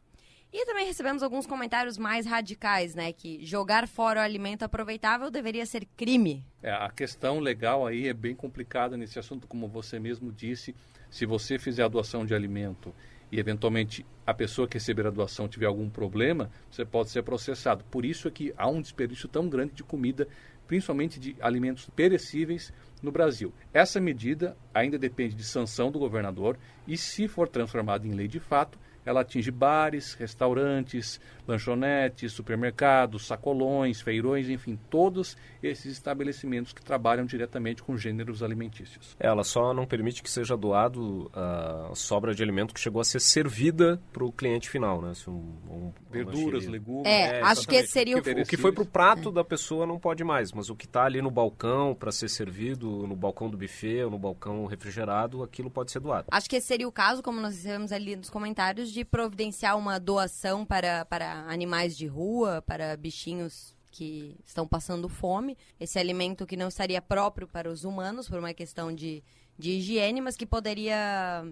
E 0.53 0.67
também 0.67 0.86
recebemos 0.86 1.24
alguns 1.24 1.48
comentários 1.48 1.98
mais 1.98 2.27
radicais, 2.27 2.93
né? 2.93 3.12
Que 3.12 3.43
jogar 3.43 3.88
fora 3.88 4.20
o 4.20 4.24
alimento 4.24 4.62
aproveitável 4.62 5.32
deveria 5.32 5.65
ser 5.65 5.88
crime. 5.98 6.46
É, 6.62 6.72
a 6.72 6.91
questão 6.91 7.39
legal 7.39 7.88
aí 7.88 8.08
é 8.08 8.13
bem 8.13 8.36
complicada 8.36 8.96
nesse 8.96 9.17
assunto, 9.17 9.48
como 9.48 9.67
você 9.67 10.00
mesmo 10.00 10.32
disse. 10.32 10.75
Se 11.10 11.25
você 11.25 11.58
fizer 11.58 11.82
a 11.82 11.88
doação 11.88 12.24
de 12.24 12.36
alimento 12.36 12.93
e 13.33 13.39
eventualmente 13.39 14.05
a 14.27 14.31
pessoa 14.31 14.67
que 14.67 14.75
receber 14.75 15.07
a 15.07 15.09
doação 15.09 15.47
tiver 15.47 15.65
algum 15.65 15.89
problema, 15.89 16.51
você 16.69 16.85
pode 16.85 17.09
ser 17.09 17.23
processado. 17.23 17.83
Por 17.85 18.05
isso 18.05 18.27
é 18.27 18.31
que 18.31 18.53
há 18.55 18.69
um 18.69 18.79
desperdício 18.79 19.27
tão 19.27 19.49
grande 19.49 19.73
de 19.73 19.83
comida, 19.83 20.27
principalmente 20.67 21.19
de 21.19 21.35
alimentos 21.41 21.89
perecíveis 21.95 22.71
no 23.01 23.11
Brasil. 23.11 23.51
Essa 23.73 23.99
medida 23.99 24.55
ainda 24.71 24.99
depende 24.99 25.33
de 25.33 25.43
sanção 25.43 25.91
do 25.91 25.97
governador 25.97 26.59
e 26.87 26.95
se 26.95 27.27
for 27.27 27.47
transformada 27.47 28.07
em 28.07 28.11
lei 28.11 28.27
de 28.27 28.39
fato, 28.39 28.77
ela 29.05 29.22
atinge 29.22 29.51
bares, 29.51 30.13
restaurantes, 30.13 31.19
lanchonetes, 31.48 32.31
supermercados, 32.31 33.27
sacolões, 33.27 34.01
feirões, 34.01 34.50
enfim, 34.50 34.79
todos 34.89 35.38
esses 35.62 35.91
estabelecimentos 35.91 36.74
que 36.74 36.81
trabalham 36.81 37.25
diretamente 37.25 37.83
com 37.83 37.98
gêneros 37.98 38.41
alimentícios. 38.41 39.15
Ela 39.19 39.43
só 39.43 39.74
não 39.74 39.86
permite 39.86 40.24
que 40.24 40.29
seja 40.29 40.55
doado 40.55 41.29
a 41.33 41.91
sobra 41.95 42.33
de 42.33 42.41
alimento 42.41 42.74
que 42.74 42.79
chegou 42.79 43.01
a 43.01 43.03
ser 43.03 43.19
servida 43.19 44.01
para 44.12 44.24
o 44.24 44.31
cliente 44.31 44.69
final, 44.69 45.01
né? 45.01 45.13
Se 45.13 45.29
um, 45.29 45.33
um, 45.69 45.91
Verduras, 46.10 46.65
legumes. 46.67 47.05
É, 47.05 47.39
é 47.39 47.41
acho 47.41 47.67
que 47.67 47.75
esse 47.75 47.91
seria 47.91 48.17
o... 48.17 48.19
O 48.19 48.45
que 48.45 48.57
foi 48.57 48.72
para 48.72 48.83
o 48.83 48.86
prato 48.86 49.31
da 49.31 49.43
pessoa 49.43 49.86
não 49.86 50.00
pode 50.00 50.24
mais, 50.24 50.51
mas 50.51 50.69
o 50.69 50.75
que 50.75 50.86
está 50.86 51.05
ali 51.05 51.22
no 51.22 51.31
balcão 51.31 51.95
para 51.95 52.12
ser 52.12 52.29
servido, 52.29 53.07
no 53.07 53.15
balcão 53.15 53.50
do 53.50 53.57
buffet 53.57 54.03
ou 54.03 54.12
no 54.12 54.17
balcão 54.17 54.65
refrigerado, 54.65 55.43
aquilo 55.43 55.69
pode 55.69 55.91
ser 55.91 56.00
doado. 56.00 56.27
Acho 56.31 56.50
que 56.50 56.55
esse 56.55 56.67
seria 56.67 56.88
o 56.88 56.91
caso, 56.91 57.22
como 57.22 57.41
nós 57.41 57.55
recebemos 57.55 57.91
ali 57.91 58.15
nos 58.15 58.29
comentários, 58.29 58.91
de 58.93 59.03
providenciar 59.03 59.77
uma 59.77 60.00
doação 60.00 60.65
para, 60.65 61.05
para 61.05 61.45
animais 61.50 61.97
de 61.97 62.07
rua, 62.07 62.62
para 62.62 62.95
bichinhos 62.95 63.75
que 63.91 64.35
estão 64.45 64.67
passando 64.67 65.07
fome. 65.09 65.57
Esse 65.79 66.00
alimento 66.00 66.45
que 66.45 66.57
não 66.57 66.67
estaria 66.67 67.01
próprio 67.01 67.47
para 67.47 67.69
os 67.69 67.83
humanos, 67.83 68.27
por 68.29 68.39
uma 68.39 68.53
questão 68.53 68.93
de, 68.93 69.23
de 69.57 69.71
higiene, 69.71 70.21
mas 70.21 70.35
que 70.35 70.45
poderia 70.45 71.45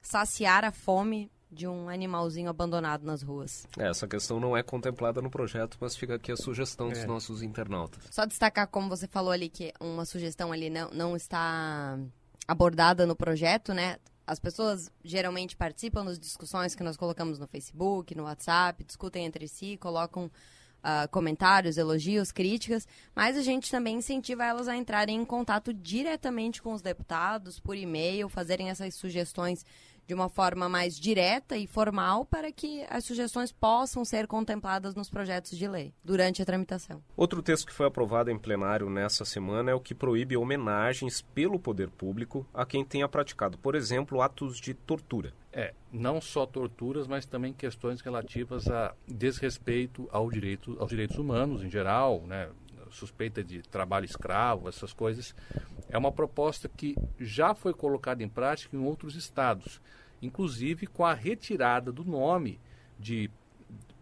saciar 0.00 0.64
a 0.64 0.70
fome 0.70 1.30
de 1.50 1.66
um 1.66 1.88
animalzinho 1.88 2.50
abandonado 2.50 3.04
nas 3.04 3.22
ruas. 3.22 3.66
É, 3.78 3.88
essa 3.88 4.06
questão 4.06 4.38
não 4.38 4.56
é 4.56 4.62
contemplada 4.62 5.22
no 5.22 5.30
projeto, 5.30 5.78
mas 5.80 5.96
fica 5.96 6.16
aqui 6.16 6.30
a 6.30 6.36
sugestão 6.36 6.88
dos 6.90 6.98
é. 6.98 7.06
nossos 7.06 7.42
internautas. 7.42 8.04
Só 8.10 8.26
destacar, 8.26 8.68
como 8.68 8.88
você 8.88 9.08
falou 9.08 9.32
ali, 9.32 9.48
que 9.48 9.72
uma 9.80 10.04
sugestão 10.04 10.52
ali 10.52 10.68
não, 10.68 10.90
não 10.90 11.16
está 11.16 11.98
abordada 12.46 13.06
no 13.06 13.16
projeto, 13.16 13.72
né? 13.72 13.96
As 14.28 14.38
pessoas 14.38 14.92
geralmente 15.02 15.56
participam 15.56 16.04
das 16.04 16.18
discussões 16.18 16.74
que 16.74 16.82
nós 16.82 16.98
colocamos 16.98 17.38
no 17.38 17.46
Facebook, 17.46 18.14
no 18.14 18.24
WhatsApp, 18.24 18.84
discutem 18.84 19.24
entre 19.24 19.48
si, 19.48 19.78
colocam 19.78 20.26
uh, 20.26 21.08
comentários, 21.10 21.78
elogios, 21.78 22.30
críticas, 22.30 22.86
mas 23.14 23.38
a 23.38 23.42
gente 23.42 23.70
também 23.70 23.96
incentiva 23.96 24.44
elas 24.44 24.68
a 24.68 24.76
entrarem 24.76 25.16
em 25.16 25.24
contato 25.24 25.72
diretamente 25.72 26.60
com 26.60 26.74
os 26.74 26.82
deputados, 26.82 27.58
por 27.58 27.74
e-mail, 27.74 28.28
fazerem 28.28 28.68
essas 28.68 28.94
sugestões 28.94 29.64
de 30.08 30.14
uma 30.14 30.30
forma 30.30 30.70
mais 30.70 30.98
direta 30.98 31.54
e 31.58 31.66
formal 31.66 32.24
para 32.24 32.50
que 32.50 32.82
as 32.88 33.04
sugestões 33.04 33.52
possam 33.52 34.06
ser 34.06 34.26
contempladas 34.26 34.94
nos 34.94 35.10
projetos 35.10 35.56
de 35.56 35.68
lei 35.68 35.92
durante 36.02 36.40
a 36.40 36.46
tramitação. 36.46 37.02
Outro 37.14 37.42
texto 37.42 37.66
que 37.66 37.74
foi 37.74 37.86
aprovado 37.86 38.30
em 38.30 38.38
plenário 38.38 38.88
nessa 38.88 39.26
semana 39.26 39.70
é 39.70 39.74
o 39.74 39.80
que 39.80 39.94
proíbe 39.94 40.34
homenagens 40.34 41.20
pelo 41.20 41.60
poder 41.60 41.90
público 41.90 42.46
a 42.54 42.64
quem 42.64 42.82
tenha 42.82 43.06
praticado, 43.06 43.58
por 43.58 43.74
exemplo, 43.74 44.22
atos 44.22 44.58
de 44.58 44.72
tortura. 44.72 45.34
É, 45.52 45.74
não 45.92 46.20
só 46.20 46.46
torturas, 46.46 47.06
mas 47.06 47.26
também 47.26 47.52
questões 47.52 48.00
relativas 48.00 48.66
a 48.68 48.94
desrespeito 49.06 50.08
ao 50.10 50.30
direito, 50.30 50.74
aos 50.80 50.88
direitos 50.88 51.18
humanos 51.18 51.62
em 51.62 51.70
geral, 51.70 52.22
né? 52.26 52.48
Suspeita 52.90 53.42
de 53.42 53.62
trabalho 53.62 54.04
escravo, 54.04 54.68
essas 54.68 54.92
coisas. 54.92 55.34
É 55.88 55.96
uma 55.96 56.12
proposta 56.12 56.68
que 56.68 56.94
já 57.18 57.54
foi 57.54 57.72
colocada 57.72 58.22
em 58.22 58.28
prática 58.28 58.76
em 58.76 58.80
outros 58.80 59.14
estados, 59.14 59.80
inclusive 60.20 60.86
com 60.86 61.04
a 61.04 61.14
retirada 61.14 61.92
do 61.92 62.04
nome 62.04 62.60
de 62.98 63.30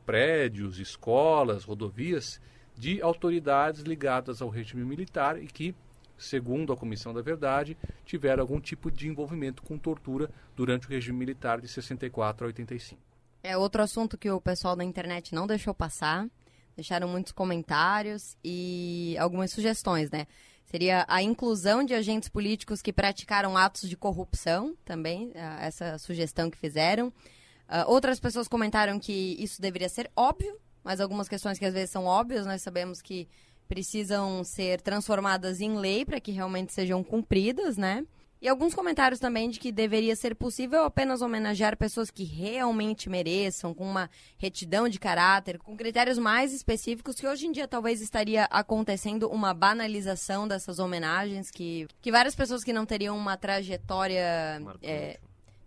prédios, 0.04 0.78
escolas, 0.78 1.64
rodovias 1.64 2.40
de 2.76 3.00
autoridades 3.02 3.82
ligadas 3.82 4.40
ao 4.40 4.48
regime 4.48 4.84
militar 4.84 5.42
e 5.42 5.46
que, 5.46 5.74
segundo 6.16 6.72
a 6.72 6.76
Comissão 6.76 7.12
da 7.12 7.22
Verdade, 7.22 7.76
tiveram 8.04 8.42
algum 8.42 8.60
tipo 8.60 8.90
de 8.90 9.08
envolvimento 9.08 9.62
com 9.62 9.78
tortura 9.78 10.30
durante 10.54 10.86
o 10.86 10.90
regime 10.90 11.18
militar 11.18 11.60
de 11.60 11.68
64 11.68 12.44
a 12.44 12.48
85. 12.48 13.00
É 13.42 13.56
outro 13.56 13.82
assunto 13.82 14.18
que 14.18 14.30
o 14.30 14.40
pessoal 14.40 14.76
da 14.76 14.84
internet 14.84 15.34
não 15.34 15.46
deixou 15.46 15.74
passar 15.74 16.28
deixaram 16.76 17.08
muitos 17.08 17.32
comentários 17.32 18.36
e 18.44 19.16
algumas 19.18 19.50
sugestões, 19.50 20.10
né? 20.10 20.26
Seria 20.66 21.04
a 21.08 21.22
inclusão 21.22 21.82
de 21.82 21.94
agentes 21.94 22.28
políticos 22.28 22.82
que 22.82 22.92
praticaram 22.92 23.56
atos 23.56 23.88
de 23.88 23.96
corrupção, 23.96 24.76
também, 24.84 25.32
essa 25.60 25.96
sugestão 25.96 26.50
que 26.50 26.58
fizeram. 26.58 27.08
Uh, 27.08 27.86
outras 27.86 28.20
pessoas 28.20 28.46
comentaram 28.46 28.98
que 28.98 29.36
isso 29.38 29.60
deveria 29.62 29.88
ser 29.88 30.10
óbvio, 30.14 30.58
mas 30.84 31.00
algumas 31.00 31.28
questões 31.28 31.58
que 31.58 31.64
às 31.64 31.72
vezes 31.72 31.90
são 31.90 32.04
óbvias, 32.04 32.46
nós 32.46 32.62
sabemos 32.62 33.00
que 33.00 33.28
precisam 33.68 34.44
ser 34.44 34.80
transformadas 34.80 35.60
em 35.60 35.76
lei 35.76 36.04
para 36.04 36.20
que 36.20 36.30
realmente 36.30 36.72
sejam 36.72 37.02
cumpridas, 37.02 37.76
né? 37.76 38.04
E 38.40 38.48
alguns 38.48 38.74
comentários 38.74 39.18
também 39.18 39.48
de 39.48 39.58
que 39.58 39.72
deveria 39.72 40.14
ser 40.14 40.34
possível 40.34 40.84
apenas 40.84 41.22
homenagear 41.22 41.76
pessoas 41.76 42.10
que 42.10 42.22
realmente 42.22 43.08
mereçam, 43.08 43.72
com 43.72 43.88
uma 43.88 44.10
retidão 44.36 44.88
de 44.88 44.98
caráter, 44.98 45.58
com 45.58 45.76
critérios 45.76 46.18
mais 46.18 46.52
específicos, 46.52 47.16
que 47.16 47.26
hoje 47.26 47.46
em 47.46 47.52
dia 47.52 47.66
talvez 47.66 48.02
estaria 48.02 48.44
acontecendo 48.44 49.28
uma 49.30 49.54
banalização 49.54 50.46
dessas 50.46 50.78
homenagens, 50.78 51.50
que, 51.50 51.86
que 52.02 52.12
várias 52.12 52.34
pessoas 52.34 52.62
que 52.62 52.72
não 52.72 52.84
teriam 52.84 53.16
uma 53.16 53.36
trajetória. 53.36 54.60
É, 54.82 55.18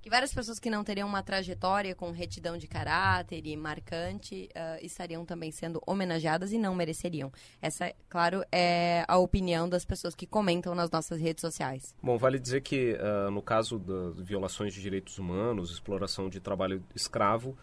várias 0.10 0.34
pessoas 0.34 0.60
que 0.60 0.70
não 0.70 0.84
teriam 0.84 1.08
uma 1.08 1.24
trajetória 1.24 1.96
com 1.96 2.12
retidão 2.12 2.58
de 2.58 2.68
caráter 2.68 3.46
e 3.46 3.56
marcante 3.56 4.50
uh, 4.56 4.84
estariam 4.86 5.24
também 5.24 5.52
sendo 5.52 5.82
homenageadas 5.86 6.52
e 6.52 6.58
não 6.58 6.76
mereceriam. 6.76 7.32
Essa, 7.62 7.94
claro, 8.10 8.44
é 8.52 9.06
a 9.08 9.18
opinião 9.18 9.70
das 9.70 9.86
pessoas 9.86 10.16
que 10.16 10.26
comentam 10.26 10.74
nas 10.76 10.90
nossas 10.90 11.22
redes 11.22 11.42
sociais. 11.42 11.96
Bom, 12.02 12.18
vale 12.18 12.40
dizer 12.40 12.62
que 12.62 12.94
uh, 12.94 13.32
no 13.32 13.42
caso 13.42 13.80
das 13.80 14.20
violações 14.20 14.74
de 14.74 14.82
direitos 14.82 15.18
humanos, 15.18 15.72
exploração 15.72 16.30
de 16.30 16.40
trabalho 16.40 16.84
escravo, 16.96 17.56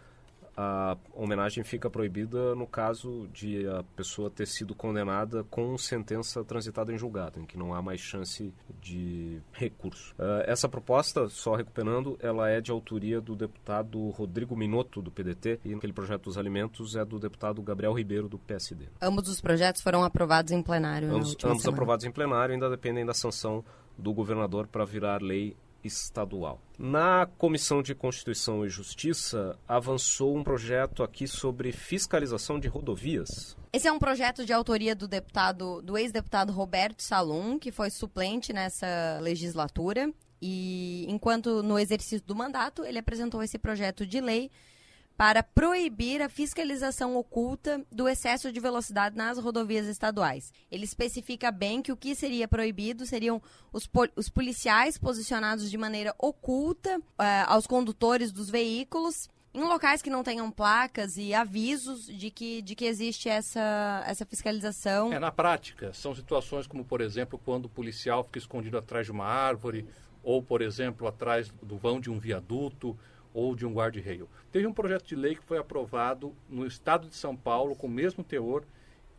a 0.56 0.96
homenagem 1.12 1.62
fica 1.62 1.90
proibida 1.90 2.54
no 2.54 2.66
caso 2.66 3.28
de 3.32 3.68
a 3.68 3.82
pessoa 3.94 4.30
ter 4.30 4.46
sido 4.46 4.74
condenada 4.74 5.44
com 5.44 5.76
sentença 5.76 6.42
transitada 6.42 6.92
em 6.92 6.98
julgado, 6.98 7.38
em 7.38 7.44
que 7.44 7.58
não 7.58 7.74
há 7.74 7.82
mais 7.82 8.00
chance 8.00 8.52
de 8.80 9.40
recurso. 9.52 10.14
Uh, 10.18 10.42
essa 10.46 10.68
proposta, 10.68 11.28
só 11.28 11.54
recuperando, 11.54 12.18
ela 12.20 12.48
é 12.48 12.60
de 12.60 12.70
autoria 12.70 13.20
do 13.20 13.36
deputado 13.36 14.08
Rodrigo 14.10 14.56
Minotto, 14.56 15.02
do 15.02 15.10
PDT, 15.10 15.60
e 15.64 15.74
aquele 15.74 15.92
projeto 15.92 16.24
dos 16.24 16.38
alimentos 16.38 16.96
é 16.96 17.04
do 17.04 17.18
deputado 17.18 17.60
Gabriel 17.62 17.92
Ribeiro, 17.92 18.28
do 18.28 18.38
PSD. 18.38 18.86
Ambos 19.02 19.28
os 19.28 19.40
projetos 19.40 19.82
foram 19.82 20.02
aprovados 20.02 20.52
em 20.52 20.62
plenário. 20.62 21.14
Ambos, 21.14 21.36
ambos 21.44 21.66
aprovados 21.66 22.04
em 22.06 22.10
plenário 22.10 22.54
ainda 22.54 22.70
dependem 22.70 23.04
da 23.04 23.12
sanção 23.12 23.62
do 23.98 24.12
governador 24.12 24.66
para 24.66 24.84
virar 24.84 25.22
lei 25.22 25.56
estadual. 25.84 26.60
Na 26.78 27.26
Comissão 27.38 27.82
de 27.82 27.94
Constituição 27.94 28.64
e 28.64 28.68
Justiça, 28.68 29.58
avançou 29.66 30.36
um 30.36 30.44
projeto 30.44 31.02
aqui 31.02 31.26
sobre 31.26 31.72
fiscalização 31.72 32.58
de 32.58 32.68
rodovias. 32.68 33.56
Esse 33.72 33.88
é 33.88 33.92
um 33.92 33.98
projeto 33.98 34.44
de 34.44 34.52
autoria 34.52 34.94
do 34.94 35.06
deputado, 35.06 35.82
do 35.82 35.96
ex-deputado 35.96 36.52
Roberto 36.52 37.02
Salum, 37.02 37.58
que 37.58 37.70
foi 37.70 37.90
suplente 37.90 38.52
nessa 38.52 39.18
legislatura. 39.20 40.12
E 40.40 41.06
enquanto 41.08 41.62
no 41.62 41.78
exercício 41.78 42.26
do 42.26 42.34
mandato, 42.34 42.84
ele 42.84 42.98
apresentou 42.98 43.42
esse 43.42 43.58
projeto 43.58 44.06
de 44.06 44.20
lei 44.20 44.50
para 45.16 45.42
proibir 45.42 46.20
a 46.20 46.28
fiscalização 46.28 47.16
oculta 47.16 47.82
do 47.90 48.08
excesso 48.08 48.52
de 48.52 48.60
velocidade 48.60 49.16
nas 49.16 49.38
rodovias 49.38 49.86
estaduais. 49.86 50.52
Ele 50.70 50.84
especifica 50.84 51.50
bem 51.50 51.80
que 51.80 51.90
o 51.90 51.96
que 51.96 52.14
seria 52.14 52.46
proibido 52.46 53.06
seriam 53.06 53.40
os, 53.72 53.88
os 54.14 54.28
policiais 54.28 54.98
posicionados 54.98 55.70
de 55.70 55.78
maneira 55.78 56.14
oculta 56.18 56.98
uh, 56.98 57.02
aos 57.46 57.66
condutores 57.66 58.30
dos 58.30 58.50
veículos 58.50 59.28
em 59.54 59.64
locais 59.64 60.02
que 60.02 60.10
não 60.10 60.22
tenham 60.22 60.50
placas 60.50 61.16
e 61.16 61.32
avisos 61.32 62.06
de 62.06 62.30
que, 62.30 62.60
de 62.60 62.74
que 62.74 62.84
existe 62.84 63.26
essa, 63.26 64.04
essa 64.06 64.26
fiscalização. 64.26 65.10
É, 65.10 65.18
na 65.18 65.32
prática, 65.32 65.94
são 65.94 66.14
situações 66.14 66.66
como, 66.66 66.84
por 66.84 67.00
exemplo, 67.00 67.40
quando 67.42 67.64
o 67.64 67.68
policial 67.70 68.22
fica 68.22 68.38
escondido 68.38 68.76
atrás 68.76 69.06
de 69.06 69.12
uma 69.12 69.24
árvore, 69.24 69.86
ou, 70.22 70.42
por 70.42 70.60
exemplo, 70.60 71.08
atrás 71.08 71.50
do 71.62 71.78
vão 71.78 71.98
de 71.98 72.10
um 72.10 72.18
viaduto, 72.18 72.98
ou 73.36 73.54
de 73.54 73.66
um 73.66 73.74
guarda-reio. 73.74 74.30
Teve 74.50 74.66
um 74.66 74.72
projeto 74.72 75.04
de 75.04 75.14
lei 75.14 75.34
que 75.34 75.44
foi 75.44 75.58
aprovado 75.58 76.34
no 76.48 76.66
estado 76.66 77.06
de 77.06 77.14
São 77.14 77.36
Paulo 77.36 77.76
com 77.76 77.86
o 77.86 77.90
mesmo 77.90 78.24
teor 78.24 78.64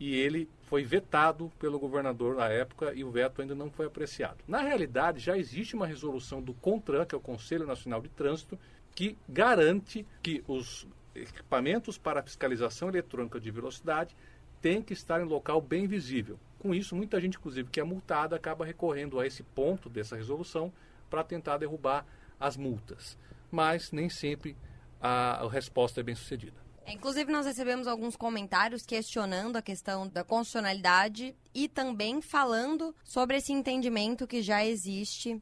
e 0.00 0.12
ele 0.12 0.50
foi 0.62 0.82
vetado 0.82 1.52
pelo 1.56 1.78
governador 1.78 2.34
na 2.34 2.48
época 2.48 2.92
e 2.92 3.04
o 3.04 3.12
veto 3.12 3.40
ainda 3.40 3.54
não 3.54 3.70
foi 3.70 3.86
apreciado. 3.86 4.38
Na 4.48 4.58
realidade, 4.58 5.20
já 5.20 5.38
existe 5.38 5.76
uma 5.76 5.86
resolução 5.86 6.42
do 6.42 6.52
CONTRAN, 6.52 7.06
que 7.06 7.14
é 7.14 7.18
o 7.18 7.20
Conselho 7.20 7.64
Nacional 7.64 8.02
de 8.02 8.08
Trânsito, 8.08 8.58
que 8.92 9.16
garante 9.28 10.04
que 10.20 10.42
os 10.48 10.88
equipamentos 11.14 11.96
para 11.96 12.20
fiscalização 12.20 12.88
eletrônica 12.88 13.38
de 13.38 13.52
velocidade 13.52 14.16
têm 14.60 14.82
que 14.82 14.94
estar 14.94 15.20
em 15.20 15.24
local 15.24 15.60
bem 15.60 15.86
visível. 15.86 16.40
Com 16.58 16.74
isso, 16.74 16.96
muita 16.96 17.20
gente, 17.20 17.38
inclusive, 17.38 17.70
que 17.70 17.78
é 17.78 17.84
multada, 17.84 18.34
acaba 18.34 18.64
recorrendo 18.64 19.20
a 19.20 19.26
esse 19.28 19.44
ponto 19.44 19.88
dessa 19.88 20.16
resolução 20.16 20.72
para 21.08 21.22
tentar 21.22 21.58
derrubar 21.58 22.04
as 22.40 22.56
multas 22.56 23.16
mas 23.50 23.92
nem 23.92 24.08
sempre 24.08 24.56
a, 25.00 25.44
a 25.44 25.48
resposta 25.48 26.00
é 26.00 26.02
bem 26.02 26.14
sucedida. 26.14 26.68
É, 26.84 26.92
inclusive, 26.92 27.30
nós 27.30 27.44
recebemos 27.44 27.86
alguns 27.86 28.16
comentários 28.16 28.86
questionando 28.86 29.56
a 29.56 29.62
questão 29.62 30.08
da 30.08 30.24
constitucionalidade 30.24 31.36
e 31.54 31.68
também 31.68 32.22
falando 32.22 32.94
sobre 33.04 33.36
esse 33.36 33.52
entendimento 33.52 34.26
que 34.26 34.40
já 34.40 34.64
existe 34.64 35.38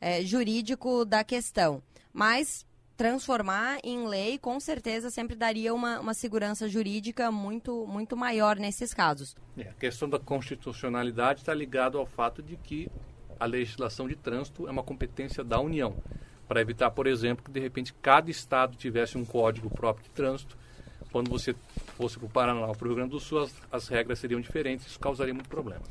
é, 0.00 0.22
jurídico 0.22 1.04
da 1.04 1.22
questão. 1.22 1.82
Mas 2.12 2.64
transformar 2.96 3.78
em 3.84 4.06
lei, 4.06 4.38
com 4.38 4.58
certeza, 4.58 5.10
sempre 5.10 5.36
daria 5.36 5.74
uma, 5.74 6.00
uma 6.00 6.14
segurança 6.14 6.66
jurídica 6.66 7.30
muito, 7.30 7.86
muito 7.86 8.16
maior 8.16 8.56
nesses 8.56 8.94
casos. 8.94 9.36
É, 9.58 9.68
a 9.68 9.74
questão 9.74 10.08
da 10.08 10.18
constitucionalidade 10.18 11.40
está 11.40 11.52
ligada 11.52 11.98
ao 11.98 12.06
fato 12.06 12.42
de 12.42 12.56
que 12.56 12.88
a 13.38 13.44
legislação 13.44 14.08
de 14.08 14.16
trânsito 14.16 14.66
é 14.66 14.70
uma 14.70 14.82
competência 14.82 15.44
da 15.44 15.60
União 15.60 15.94
para 16.46 16.60
evitar, 16.60 16.90
por 16.90 17.06
exemplo, 17.06 17.44
que 17.44 17.50
de 17.50 17.60
repente 17.60 17.92
cada 18.00 18.30
estado 18.30 18.76
tivesse 18.76 19.18
um 19.18 19.24
código 19.24 19.68
próprio 19.70 20.04
de 20.04 20.10
trânsito. 20.10 20.56
Quando 21.10 21.30
você 21.30 21.54
fosse 21.96 22.18
para 22.18 22.26
o 22.26 22.30
Paraná 22.30 22.66
ou 22.66 22.74
para 22.74 22.84
o 22.84 22.88
Rio 22.88 22.96
Grande 22.96 23.10
do 23.10 23.20
Sul, 23.20 23.40
as, 23.40 23.54
as 23.72 23.88
regras 23.88 24.18
seriam 24.18 24.40
diferentes, 24.40 24.86
isso 24.86 25.00
causaria 25.00 25.32
muito 25.32 25.48
problema. 25.48 25.82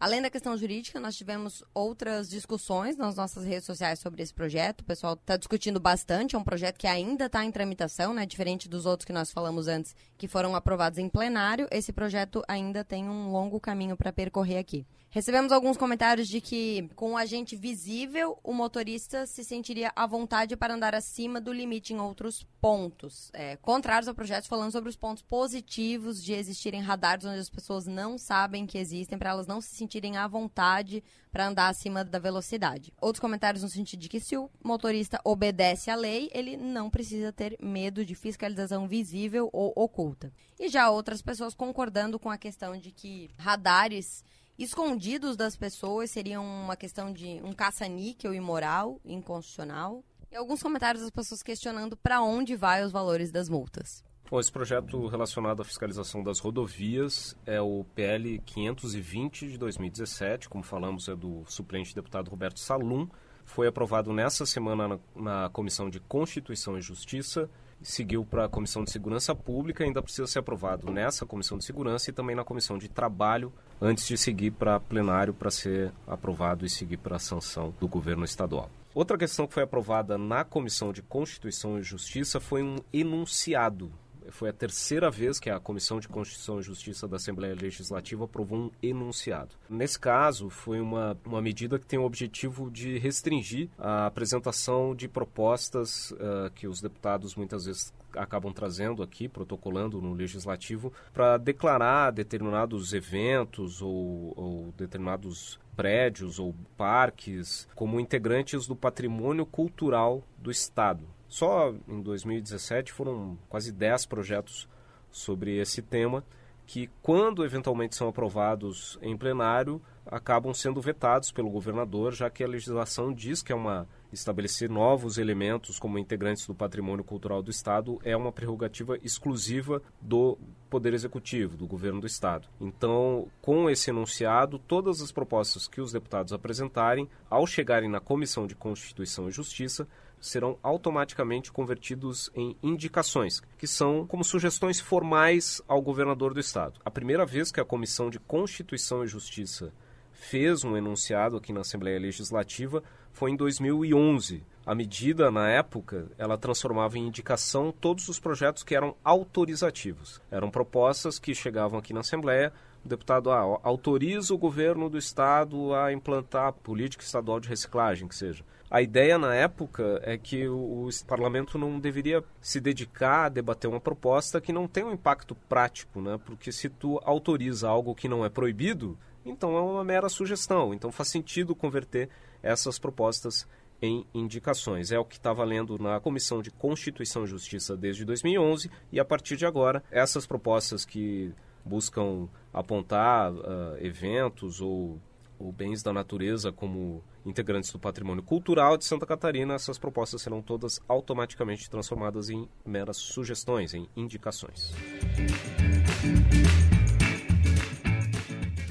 Além 0.00 0.22
da 0.22 0.30
questão 0.30 0.56
jurídica, 0.56 0.98
nós 0.98 1.14
tivemos 1.14 1.62
outras 1.74 2.30
discussões 2.30 2.96
nas 2.96 3.16
nossas 3.16 3.44
redes 3.44 3.66
sociais 3.66 3.98
sobre 3.98 4.22
esse 4.22 4.32
projeto. 4.32 4.80
O 4.80 4.84
pessoal 4.84 5.12
está 5.12 5.36
discutindo 5.36 5.78
bastante. 5.78 6.34
É 6.34 6.38
um 6.38 6.42
projeto 6.42 6.78
que 6.78 6.86
ainda 6.86 7.26
está 7.26 7.44
em 7.44 7.52
tramitação, 7.52 8.14
né? 8.14 8.24
Diferente 8.24 8.66
dos 8.66 8.86
outros 8.86 9.04
que 9.04 9.12
nós 9.12 9.30
falamos 9.30 9.68
antes, 9.68 9.94
que 10.16 10.26
foram 10.26 10.56
aprovados 10.56 10.98
em 10.98 11.06
plenário. 11.06 11.68
Esse 11.70 11.92
projeto 11.92 12.42
ainda 12.48 12.82
tem 12.82 13.10
um 13.10 13.30
longo 13.30 13.60
caminho 13.60 13.94
para 13.94 14.10
percorrer 14.10 14.56
aqui. 14.56 14.86
Recebemos 15.12 15.50
alguns 15.50 15.76
comentários 15.76 16.28
de 16.28 16.40
que, 16.40 16.88
com 16.94 17.12
o 17.12 17.16
agente 17.16 17.56
visível, 17.56 18.38
o 18.44 18.54
motorista 18.54 19.26
se 19.26 19.42
sentiria 19.42 19.90
à 19.96 20.06
vontade 20.06 20.56
para 20.56 20.72
andar 20.72 20.94
acima 20.94 21.40
do 21.40 21.52
limite 21.52 21.92
em 21.92 21.98
outros 21.98 22.46
pontos. 22.60 23.28
É, 23.34 23.56
contrários 23.56 24.06
ao 24.06 24.14
projeto, 24.14 24.46
falando 24.46 24.70
sobre 24.70 24.88
os 24.88 24.94
pontos 24.94 25.24
positivos 25.24 26.22
de 26.22 26.32
existirem 26.32 26.80
radares 26.80 27.24
onde 27.24 27.40
as 27.40 27.50
pessoas 27.50 27.88
não 27.88 28.16
sabem 28.16 28.64
que 28.68 28.78
existem, 28.78 29.18
para 29.18 29.30
elas 29.30 29.48
não 29.48 29.60
se 29.60 29.74
sentirem 29.74 29.89
à 30.16 30.28
vontade 30.28 31.02
para 31.32 31.46
andar 31.46 31.68
acima 31.68 32.04
da 32.04 32.18
velocidade. 32.18 32.92
Outros 33.00 33.20
comentários 33.20 33.62
no 33.62 33.68
sentido 33.68 34.00
de 34.00 34.08
que 34.08 34.20
se 34.20 34.36
o 34.36 34.50
motorista 34.62 35.20
obedece 35.24 35.90
à 35.90 35.94
lei, 35.94 36.30
ele 36.32 36.56
não 36.56 36.90
precisa 36.90 37.32
ter 37.32 37.56
medo 37.60 38.04
de 38.04 38.14
fiscalização 38.14 38.86
visível 38.86 39.48
ou 39.52 39.72
oculta. 39.76 40.32
E 40.58 40.68
já 40.68 40.90
outras 40.90 41.22
pessoas 41.22 41.54
concordando 41.54 42.18
com 42.18 42.30
a 42.30 42.38
questão 42.38 42.76
de 42.76 42.90
que 42.90 43.30
radares 43.38 44.24
escondidos 44.58 45.36
das 45.36 45.56
pessoas 45.56 46.10
seriam 46.10 46.44
uma 46.44 46.76
questão 46.76 47.12
de 47.12 47.40
um 47.42 47.52
caça-níquel 47.52 48.34
imoral, 48.34 49.00
inconstitucional. 49.04 50.04
E 50.30 50.36
alguns 50.36 50.62
comentários 50.62 51.02
das 51.02 51.10
pessoas 51.10 51.42
questionando 51.42 51.96
para 51.96 52.22
onde 52.22 52.54
vai 52.54 52.84
os 52.84 52.92
valores 52.92 53.30
das 53.30 53.48
multas. 53.48 54.04
Bom, 54.30 54.38
esse 54.38 54.52
projeto 54.52 55.08
relacionado 55.08 55.60
à 55.60 55.64
fiscalização 55.64 56.22
das 56.22 56.38
rodovias 56.38 57.36
é 57.44 57.60
o 57.60 57.84
PL 57.96 58.38
520 58.46 59.48
de 59.48 59.58
2017, 59.58 60.48
como 60.48 60.62
falamos, 60.62 61.08
é 61.08 61.16
do 61.16 61.42
suplente 61.48 61.92
deputado 61.92 62.30
Roberto 62.30 62.60
Salum. 62.60 63.08
Foi 63.44 63.66
aprovado 63.66 64.12
nessa 64.12 64.46
semana 64.46 64.86
na, 64.86 64.98
na 65.16 65.48
Comissão 65.48 65.90
de 65.90 65.98
Constituição 65.98 66.78
e 66.78 66.80
Justiça 66.80 67.50
seguiu 67.82 68.24
para 68.24 68.44
a 68.44 68.48
Comissão 68.48 68.84
de 68.84 68.90
Segurança 68.90 69.34
Pública, 69.34 69.84
ainda 69.84 70.02
precisa 70.02 70.26
ser 70.26 70.40
aprovado 70.40 70.92
nessa 70.92 71.24
Comissão 71.24 71.58
de 71.58 71.64
Segurança 71.64 72.10
e 72.10 72.12
também 72.12 72.36
na 72.36 72.44
Comissão 72.44 72.78
de 72.78 72.88
Trabalho, 72.88 73.52
antes 73.80 74.06
de 74.06 74.16
seguir 74.16 74.52
para 74.52 74.78
plenário 74.78 75.32
para 75.32 75.50
ser 75.50 75.92
aprovado 76.06 76.64
e 76.64 76.70
seguir 76.70 76.98
para 76.98 77.16
a 77.16 77.18
sanção 77.18 77.74
do 77.80 77.88
governo 77.88 78.24
estadual. 78.24 78.70
Outra 78.94 79.16
questão 79.16 79.46
que 79.46 79.54
foi 79.54 79.62
aprovada 79.62 80.18
na 80.18 80.44
Comissão 80.44 80.92
de 80.92 81.02
Constituição 81.02 81.78
e 81.78 81.82
Justiça 81.82 82.38
foi 82.38 82.62
um 82.62 82.76
enunciado 82.92 83.90
foi 84.30 84.50
a 84.50 84.52
terceira 84.52 85.10
vez 85.10 85.38
que 85.38 85.50
a 85.50 85.60
Comissão 85.60 86.00
de 86.00 86.08
Constituição 86.08 86.58
e 86.58 86.62
Justiça 86.62 87.06
da 87.06 87.16
Assembleia 87.16 87.54
Legislativa 87.54 88.24
aprovou 88.24 88.58
um 88.58 88.70
enunciado. 88.82 89.54
Nesse 89.68 89.98
caso, 89.98 90.48
foi 90.48 90.80
uma, 90.80 91.16
uma 91.24 91.40
medida 91.40 91.78
que 91.78 91.86
tem 91.86 91.98
o 91.98 92.04
objetivo 92.04 92.70
de 92.70 92.98
restringir 92.98 93.68
a 93.78 94.06
apresentação 94.06 94.94
de 94.94 95.08
propostas 95.08 96.10
uh, 96.12 96.50
que 96.54 96.66
os 96.66 96.80
deputados 96.80 97.34
muitas 97.34 97.64
vezes 97.64 97.92
acabam 98.14 98.52
trazendo 98.52 99.02
aqui, 99.02 99.28
protocolando 99.28 100.00
no 100.00 100.12
legislativo, 100.12 100.92
para 101.12 101.36
declarar 101.36 102.10
determinados 102.10 102.92
eventos 102.92 103.80
ou, 103.80 104.32
ou 104.36 104.74
determinados 104.76 105.58
prédios 105.76 106.38
ou 106.38 106.54
parques 106.76 107.68
como 107.74 108.00
integrantes 108.00 108.66
do 108.66 108.76
patrimônio 108.76 109.46
cultural 109.46 110.22
do 110.36 110.50
Estado. 110.50 111.04
Só 111.30 111.72
em 111.86 112.02
2017 112.02 112.92
foram 112.92 113.38
quase 113.48 113.70
10 113.70 114.04
projetos 114.06 114.68
sobre 115.12 115.58
esse 115.58 115.80
tema 115.80 116.24
que, 116.66 116.90
quando 117.02 117.44
eventualmente 117.44 117.96
são 117.96 118.08
aprovados 118.08 118.98
em 119.00 119.16
plenário, 119.16 119.80
acabam 120.04 120.52
sendo 120.52 120.80
vetados 120.80 121.30
pelo 121.30 121.50
governador, 121.50 122.12
já 122.12 122.28
que 122.28 122.42
a 122.42 122.48
legislação 122.48 123.12
diz 123.12 123.42
que 123.42 123.52
é 123.52 123.54
uma 123.54 123.88
estabelecer 124.12 124.68
novos 124.68 125.18
elementos 125.18 125.78
como 125.78 125.98
integrantes 125.98 126.46
do 126.46 126.54
patrimônio 126.54 127.04
cultural 127.04 127.42
do 127.42 127.50
Estado 127.50 127.98
é 128.04 128.16
uma 128.16 128.32
prerrogativa 128.32 128.98
exclusiva 129.04 129.80
do 130.00 130.36
Poder 130.68 130.94
Executivo, 130.94 131.56
do 131.56 131.66
governo 131.66 132.00
do 132.00 132.06
Estado. 132.06 132.48
Então, 132.60 133.28
com 133.40 133.70
esse 133.70 133.90
enunciado, 133.90 134.58
todas 134.58 135.00
as 135.00 135.12
propostas 135.12 135.68
que 135.68 135.80
os 135.80 135.92
deputados 135.92 136.32
apresentarem, 136.32 137.08
ao 137.28 137.46
chegarem 137.46 137.88
na 137.88 138.00
Comissão 138.00 138.46
de 138.46 138.54
Constituição 138.54 139.28
e 139.28 139.32
Justiça, 139.32 139.86
serão 140.20 140.58
automaticamente 140.62 141.50
convertidos 141.50 142.30
em 142.34 142.56
indicações, 142.62 143.42
que 143.56 143.66
são 143.66 144.06
como 144.06 144.22
sugestões 144.22 144.78
formais 144.78 145.62
ao 145.66 145.80
governador 145.80 146.34
do 146.34 146.40
estado. 146.40 146.80
A 146.84 146.90
primeira 146.90 147.24
vez 147.24 147.50
que 147.50 147.60
a 147.60 147.64
Comissão 147.64 148.10
de 148.10 148.18
Constituição 148.18 149.02
e 149.02 149.06
Justiça 149.06 149.72
fez 150.12 150.64
um 150.64 150.76
enunciado 150.76 151.36
aqui 151.36 151.52
na 151.52 151.62
Assembleia 151.62 151.98
Legislativa 151.98 152.82
foi 153.12 153.30
em 153.30 153.36
2011. 153.36 154.44
A 154.66 154.74
medida, 154.74 155.30
na 155.30 155.48
época, 155.48 156.06
ela 156.18 156.36
transformava 156.36 156.98
em 156.98 157.06
indicação 157.06 157.72
todos 157.72 158.08
os 158.08 158.20
projetos 158.20 158.62
que 158.62 158.74
eram 158.74 158.94
autorizativos. 159.02 160.20
Eram 160.30 160.50
propostas 160.50 161.18
que 161.18 161.34
chegavam 161.34 161.78
aqui 161.78 161.92
na 161.92 162.00
Assembleia, 162.00 162.52
o 162.84 162.88
deputado 162.88 163.30
ah, 163.30 163.60
autoriza 163.62 164.32
o 164.32 164.38
governo 164.38 164.88
do 164.88 164.96
estado 164.96 165.74
a 165.74 165.92
implantar 165.92 166.52
política 166.52 167.04
estadual 167.04 167.38
de 167.38 167.48
reciclagem, 167.48 168.08
que 168.08 168.14
seja. 168.14 168.44
A 168.70 168.80
ideia 168.80 169.18
na 169.18 169.34
época 169.34 170.00
é 170.04 170.16
que 170.16 170.46
o, 170.46 170.86
o, 170.86 170.88
parlamento 171.04 171.58
não 171.58 171.80
deveria 171.80 172.22
se 172.40 172.60
dedicar 172.60 173.24
a 173.24 173.28
debater 173.28 173.68
uma 173.68 173.80
proposta 173.80 174.40
que 174.40 174.52
não 174.52 174.68
tem 174.68 174.84
um 174.84 174.92
impacto 174.92 175.34
prático, 175.34 176.00
né? 176.00 176.20
Porque 176.24 176.52
se 176.52 176.68
tu 176.68 177.00
autoriza 177.02 177.68
algo 177.68 177.96
que 177.96 178.08
não 178.08 178.24
é 178.24 178.28
proibido, 178.28 178.96
então 179.26 179.56
é 179.56 179.60
uma 179.60 179.82
mera 179.82 180.08
sugestão. 180.08 180.72
Então 180.72 180.92
faz 180.92 181.08
sentido 181.08 181.52
converter 181.52 182.08
essas 182.40 182.78
propostas 182.78 183.44
em 183.82 184.06
indicações. 184.14 184.92
É 184.92 184.98
o 185.00 185.04
que 185.04 185.16
está 185.16 185.32
valendo 185.32 185.76
na 185.76 185.98
Comissão 185.98 186.40
de 186.40 186.52
Constituição 186.52 187.24
e 187.24 187.26
Justiça 187.26 187.76
desde 187.76 188.04
2011 188.04 188.70
e 188.92 189.00
a 189.00 189.04
partir 189.04 189.36
de 189.36 189.46
agora 189.46 189.82
essas 189.90 190.26
propostas 190.26 190.84
que 190.84 191.34
buscam 191.64 192.28
apontar 192.52 193.32
uh, 193.32 193.76
eventos 193.80 194.60
ou, 194.60 195.00
ou 195.38 195.50
bens 195.50 195.82
da 195.82 195.92
natureza 195.92 196.52
como 196.52 197.02
integrantes 197.24 197.72
do 197.72 197.78
patrimônio 197.78 198.22
cultural 198.22 198.76
de 198.76 198.84
Santa 198.84 199.06
Catarina, 199.06 199.54
essas 199.54 199.78
propostas 199.78 200.22
serão 200.22 200.42
todas 200.42 200.80
automaticamente 200.88 201.68
transformadas 201.68 202.30
em 202.30 202.48
meras 202.64 202.96
sugestões, 202.96 203.74
em 203.74 203.88
indicações. 203.96 204.72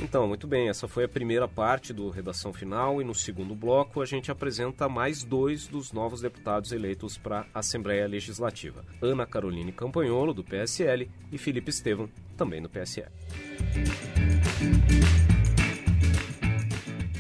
Então, 0.10 0.28
muito 0.28 0.48
bem, 0.48 0.70
essa 0.70 0.88
foi 0.88 1.04
a 1.04 1.08
primeira 1.08 1.48
parte 1.48 1.94
do 1.94 2.10
Redação 2.10 2.52
Final 2.52 3.00
e 3.00 3.06
no 3.06 3.14
segundo 3.14 3.54
bloco 3.54 4.02
a 4.02 4.06
gente 4.06 4.32
apresenta 4.32 4.90
mais 4.90 5.24
dois 5.24 5.68
dos 5.68 5.92
novos 5.92 6.22
deputados 6.22 6.72
eleitos 6.72 7.16
para 7.16 7.46
a 7.54 7.60
Assembleia 7.60 8.08
Legislativa: 8.08 8.84
Ana 9.02 9.28
Caroline 9.28 9.72
Campanholo, 9.72 10.34
do 10.34 10.44
PSL, 10.44 11.08
e 11.32 11.38
Felipe 11.38 11.70
Estevam, 11.70 12.10
também 12.36 12.60
do 12.60 12.68
PSL. 12.68 13.12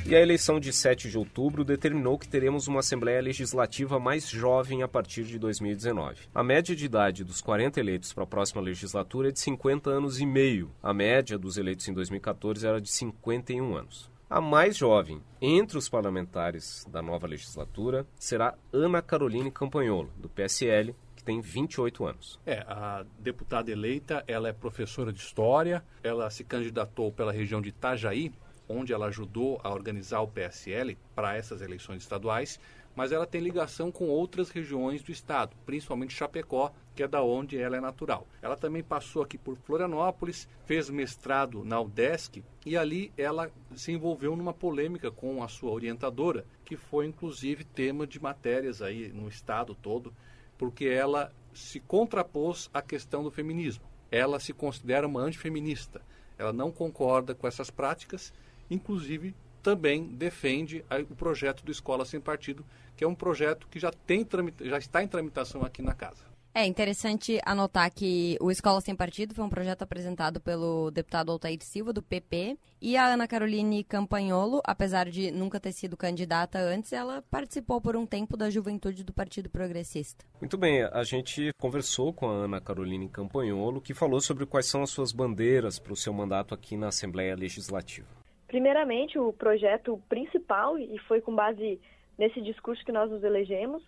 E 0.09 0.15
a 0.15 0.19
eleição 0.19 0.59
de 0.59 0.73
7 0.73 1.07
de 1.07 1.19
outubro 1.19 1.63
determinou 1.63 2.17
que 2.17 2.27
teremos 2.27 2.67
uma 2.67 2.79
Assembleia 2.79 3.21
Legislativa 3.21 3.99
mais 3.99 4.27
jovem 4.27 4.81
a 4.81 4.87
partir 4.87 5.23
de 5.23 5.37
2019. 5.37 6.21
A 6.33 6.43
média 6.43 6.75
de 6.75 6.83
idade 6.83 7.23
dos 7.23 7.41
40 7.41 7.79
eleitos 7.79 8.11
para 8.11 8.23
a 8.23 8.27
próxima 8.27 8.59
legislatura 8.59 9.29
é 9.29 9.31
de 9.31 9.39
50 9.39 9.87
anos 9.87 10.19
e 10.19 10.25
meio. 10.25 10.71
A 10.81 10.95
média 10.95 11.37
dos 11.37 11.57
eleitos 11.57 11.87
em 11.87 11.93
2014 11.93 12.65
era 12.65 12.81
de 12.81 12.89
51 12.89 13.75
anos. 13.75 14.09
A 14.27 14.41
mais 14.41 14.75
jovem 14.77 15.21
entre 15.39 15.77
os 15.77 15.87
parlamentares 15.87 16.87
da 16.89 17.03
nova 17.03 17.27
legislatura 17.27 18.03
será 18.17 18.55
Ana 18.73 19.03
Caroline 19.03 19.51
Campanholo, 19.51 20.11
do 20.17 20.27
PSL, 20.27 20.95
que 21.15 21.23
tem 21.23 21.39
28 21.39 22.05
anos. 22.07 22.39
É, 22.47 22.65
a 22.67 23.05
deputada 23.19 23.69
eleita, 23.69 24.23
ela 24.27 24.49
é 24.49 24.53
professora 24.53 25.13
de 25.13 25.19
História, 25.19 25.83
ela 26.01 26.31
se 26.31 26.43
candidatou 26.43 27.11
pela 27.11 27.31
região 27.31 27.61
de 27.61 27.69
Itajaí, 27.69 28.31
onde 28.69 28.93
ela 28.93 29.07
ajudou 29.07 29.59
a 29.63 29.69
organizar 29.73 30.21
o 30.21 30.27
PSL 30.27 30.97
para 31.15 31.35
essas 31.35 31.61
eleições 31.61 32.03
estaduais, 32.03 32.59
mas 32.95 33.11
ela 33.11 33.25
tem 33.25 33.41
ligação 33.41 33.91
com 33.91 34.07
outras 34.09 34.49
regiões 34.49 35.01
do 35.01 35.11
estado, 35.11 35.55
principalmente 35.65 36.13
Chapecó, 36.13 36.71
que 36.93 37.01
é 37.01 37.07
da 37.07 37.23
onde 37.23 37.57
ela 37.57 37.77
é 37.77 37.79
natural. 37.79 38.27
Ela 38.41 38.57
também 38.57 38.83
passou 38.83 39.21
aqui 39.21 39.37
por 39.37 39.55
Florianópolis, 39.55 40.47
fez 40.65 40.89
mestrado 40.89 41.63
na 41.63 41.79
UDESC 41.79 42.43
e 42.65 42.75
ali 42.75 43.11
ela 43.17 43.49
se 43.73 43.91
envolveu 43.91 44.35
numa 44.35 44.53
polêmica 44.53 45.09
com 45.09 45.41
a 45.41 45.47
sua 45.47 45.71
orientadora, 45.71 46.45
que 46.65 46.75
foi 46.75 47.05
inclusive 47.05 47.63
tema 47.63 48.05
de 48.05 48.21
matérias 48.21 48.81
aí 48.81 49.11
no 49.13 49.29
estado 49.29 49.73
todo, 49.73 50.13
porque 50.57 50.85
ela 50.85 51.33
se 51.53 51.79
contrapôs 51.79 52.69
à 52.73 52.81
questão 52.81 53.23
do 53.23 53.31
feminismo. 53.31 53.85
Ela 54.11 54.39
se 54.39 54.51
considera 54.51 55.07
uma 55.07 55.21
antifeminista. 55.21 56.01
Ela 56.37 56.51
não 56.51 56.71
concorda 56.71 57.33
com 57.33 57.47
essas 57.47 57.69
práticas 57.69 58.33
inclusive 58.69 59.35
também 59.61 60.07
defende 60.07 60.83
o 61.09 61.15
projeto 61.15 61.63
do 61.63 61.71
Escola 61.71 62.05
Sem 62.05 62.19
Partido, 62.19 62.65
que 62.95 63.03
é 63.03 63.07
um 63.07 63.15
projeto 63.15 63.67
que 63.67 63.79
já, 63.79 63.91
tem, 63.91 64.25
já 64.61 64.77
está 64.77 65.03
em 65.03 65.07
tramitação 65.07 65.63
aqui 65.63 65.81
na 65.81 65.93
casa. 65.93 66.29
É 66.53 66.65
interessante 66.65 67.39
anotar 67.45 67.93
que 67.93 68.35
o 68.41 68.49
Escola 68.49 68.81
Sem 68.81 68.95
Partido 68.95 69.35
foi 69.35 69.45
um 69.45 69.49
projeto 69.49 69.83
apresentado 69.83 70.41
pelo 70.41 70.89
deputado 70.89 71.31
Altair 71.31 71.59
Silva, 71.61 71.93
do 71.93 72.01
PP, 72.01 72.57
e 72.81 72.97
a 72.97 73.05
Ana 73.05 73.27
Caroline 73.27 73.83
Campanholo, 73.83 74.59
apesar 74.65 75.09
de 75.09 75.29
nunca 75.29 75.59
ter 75.59 75.71
sido 75.71 75.95
candidata 75.95 76.59
antes, 76.59 76.91
ela 76.91 77.23
participou 77.29 77.79
por 77.79 77.95
um 77.95 78.05
tempo 78.05 78.35
da 78.35 78.49
juventude 78.49 79.03
do 79.03 79.13
Partido 79.13 79.49
Progressista. 79.49 80.25
Muito 80.41 80.57
bem, 80.57 80.83
a 80.83 81.03
gente 81.03 81.51
conversou 81.59 82.11
com 82.11 82.27
a 82.27 82.33
Ana 82.33 82.59
Caroline 82.59 83.07
Campanholo, 83.07 83.79
que 83.79 83.93
falou 83.93 84.19
sobre 84.19 84.45
quais 84.45 84.65
são 84.65 84.81
as 84.81 84.89
suas 84.89 85.11
bandeiras 85.11 85.77
para 85.77 85.93
o 85.93 85.97
seu 85.97 86.11
mandato 86.11 86.55
aqui 86.55 86.75
na 86.75 86.87
Assembleia 86.87 87.35
Legislativa. 87.35 88.18
Primeiramente, 88.49 89.19
o 89.19 89.31
projeto 89.31 90.01
principal, 90.09 90.75
e 90.77 90.97
foi 91.07 91.21
com 91.21 91.35
base 91.35 91.79
nesse 92.17 92.41
discurso 92.41 92.83
que 92.83 92.91
nós 92.91 93.09
nos 93.09 93.23
elegemos, 93.23 93.83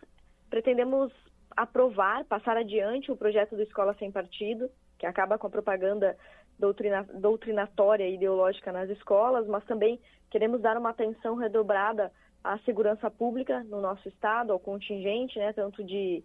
pretendemos 0.51 1.11
aprovar, 1.57 2.23
passar 2.25 2.55
adiante 2.55 3.11
o 3.11 3.17
projeto 3.17 3.55
do 3.55 3.63
Escola 3.63 3.95
Sem 3.95 4.11
Partido, 4.11 4.69
que 4.99 5.07
acaba 5.07 5.39
com 5.39 5.47
a 5.47 5.49
propaganda 5.49 6.15
doutrina, 6.59 7.01
doutrinatória 7.11 8.07
e 8.07 8.13
ideológica 8.13 8.71
nas 8.71 8.87
escolas, 8.91 9.47
mas 9.47 9.65
também 9.65 9.99
queremos 10.29 10.61
dar 10.61 10.77
uma 10.77 10.91
atenção 10.91 11.33
redobrada 11.35 12.11
à 12.43 12.59
segurança 12.59 13.09
pública 13.09 13.63
no 13.63 13.81
nosso 13.81 14.07
estado, 14.07 14.53
ao 14.53 14.59
contingente, 14.59 15.39
né, 15.39 15.53
tanto 15.53 15.83
de, 15.83 16.23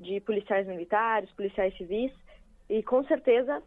de 0.00 0.20
policiais 0.22 0.66
militares, 0.66 1.30
policiais 1.30 1.76
civis, 1.76 2.12
e 2.68 2.82
com 2.82 3.04
certeza 3.04 3.62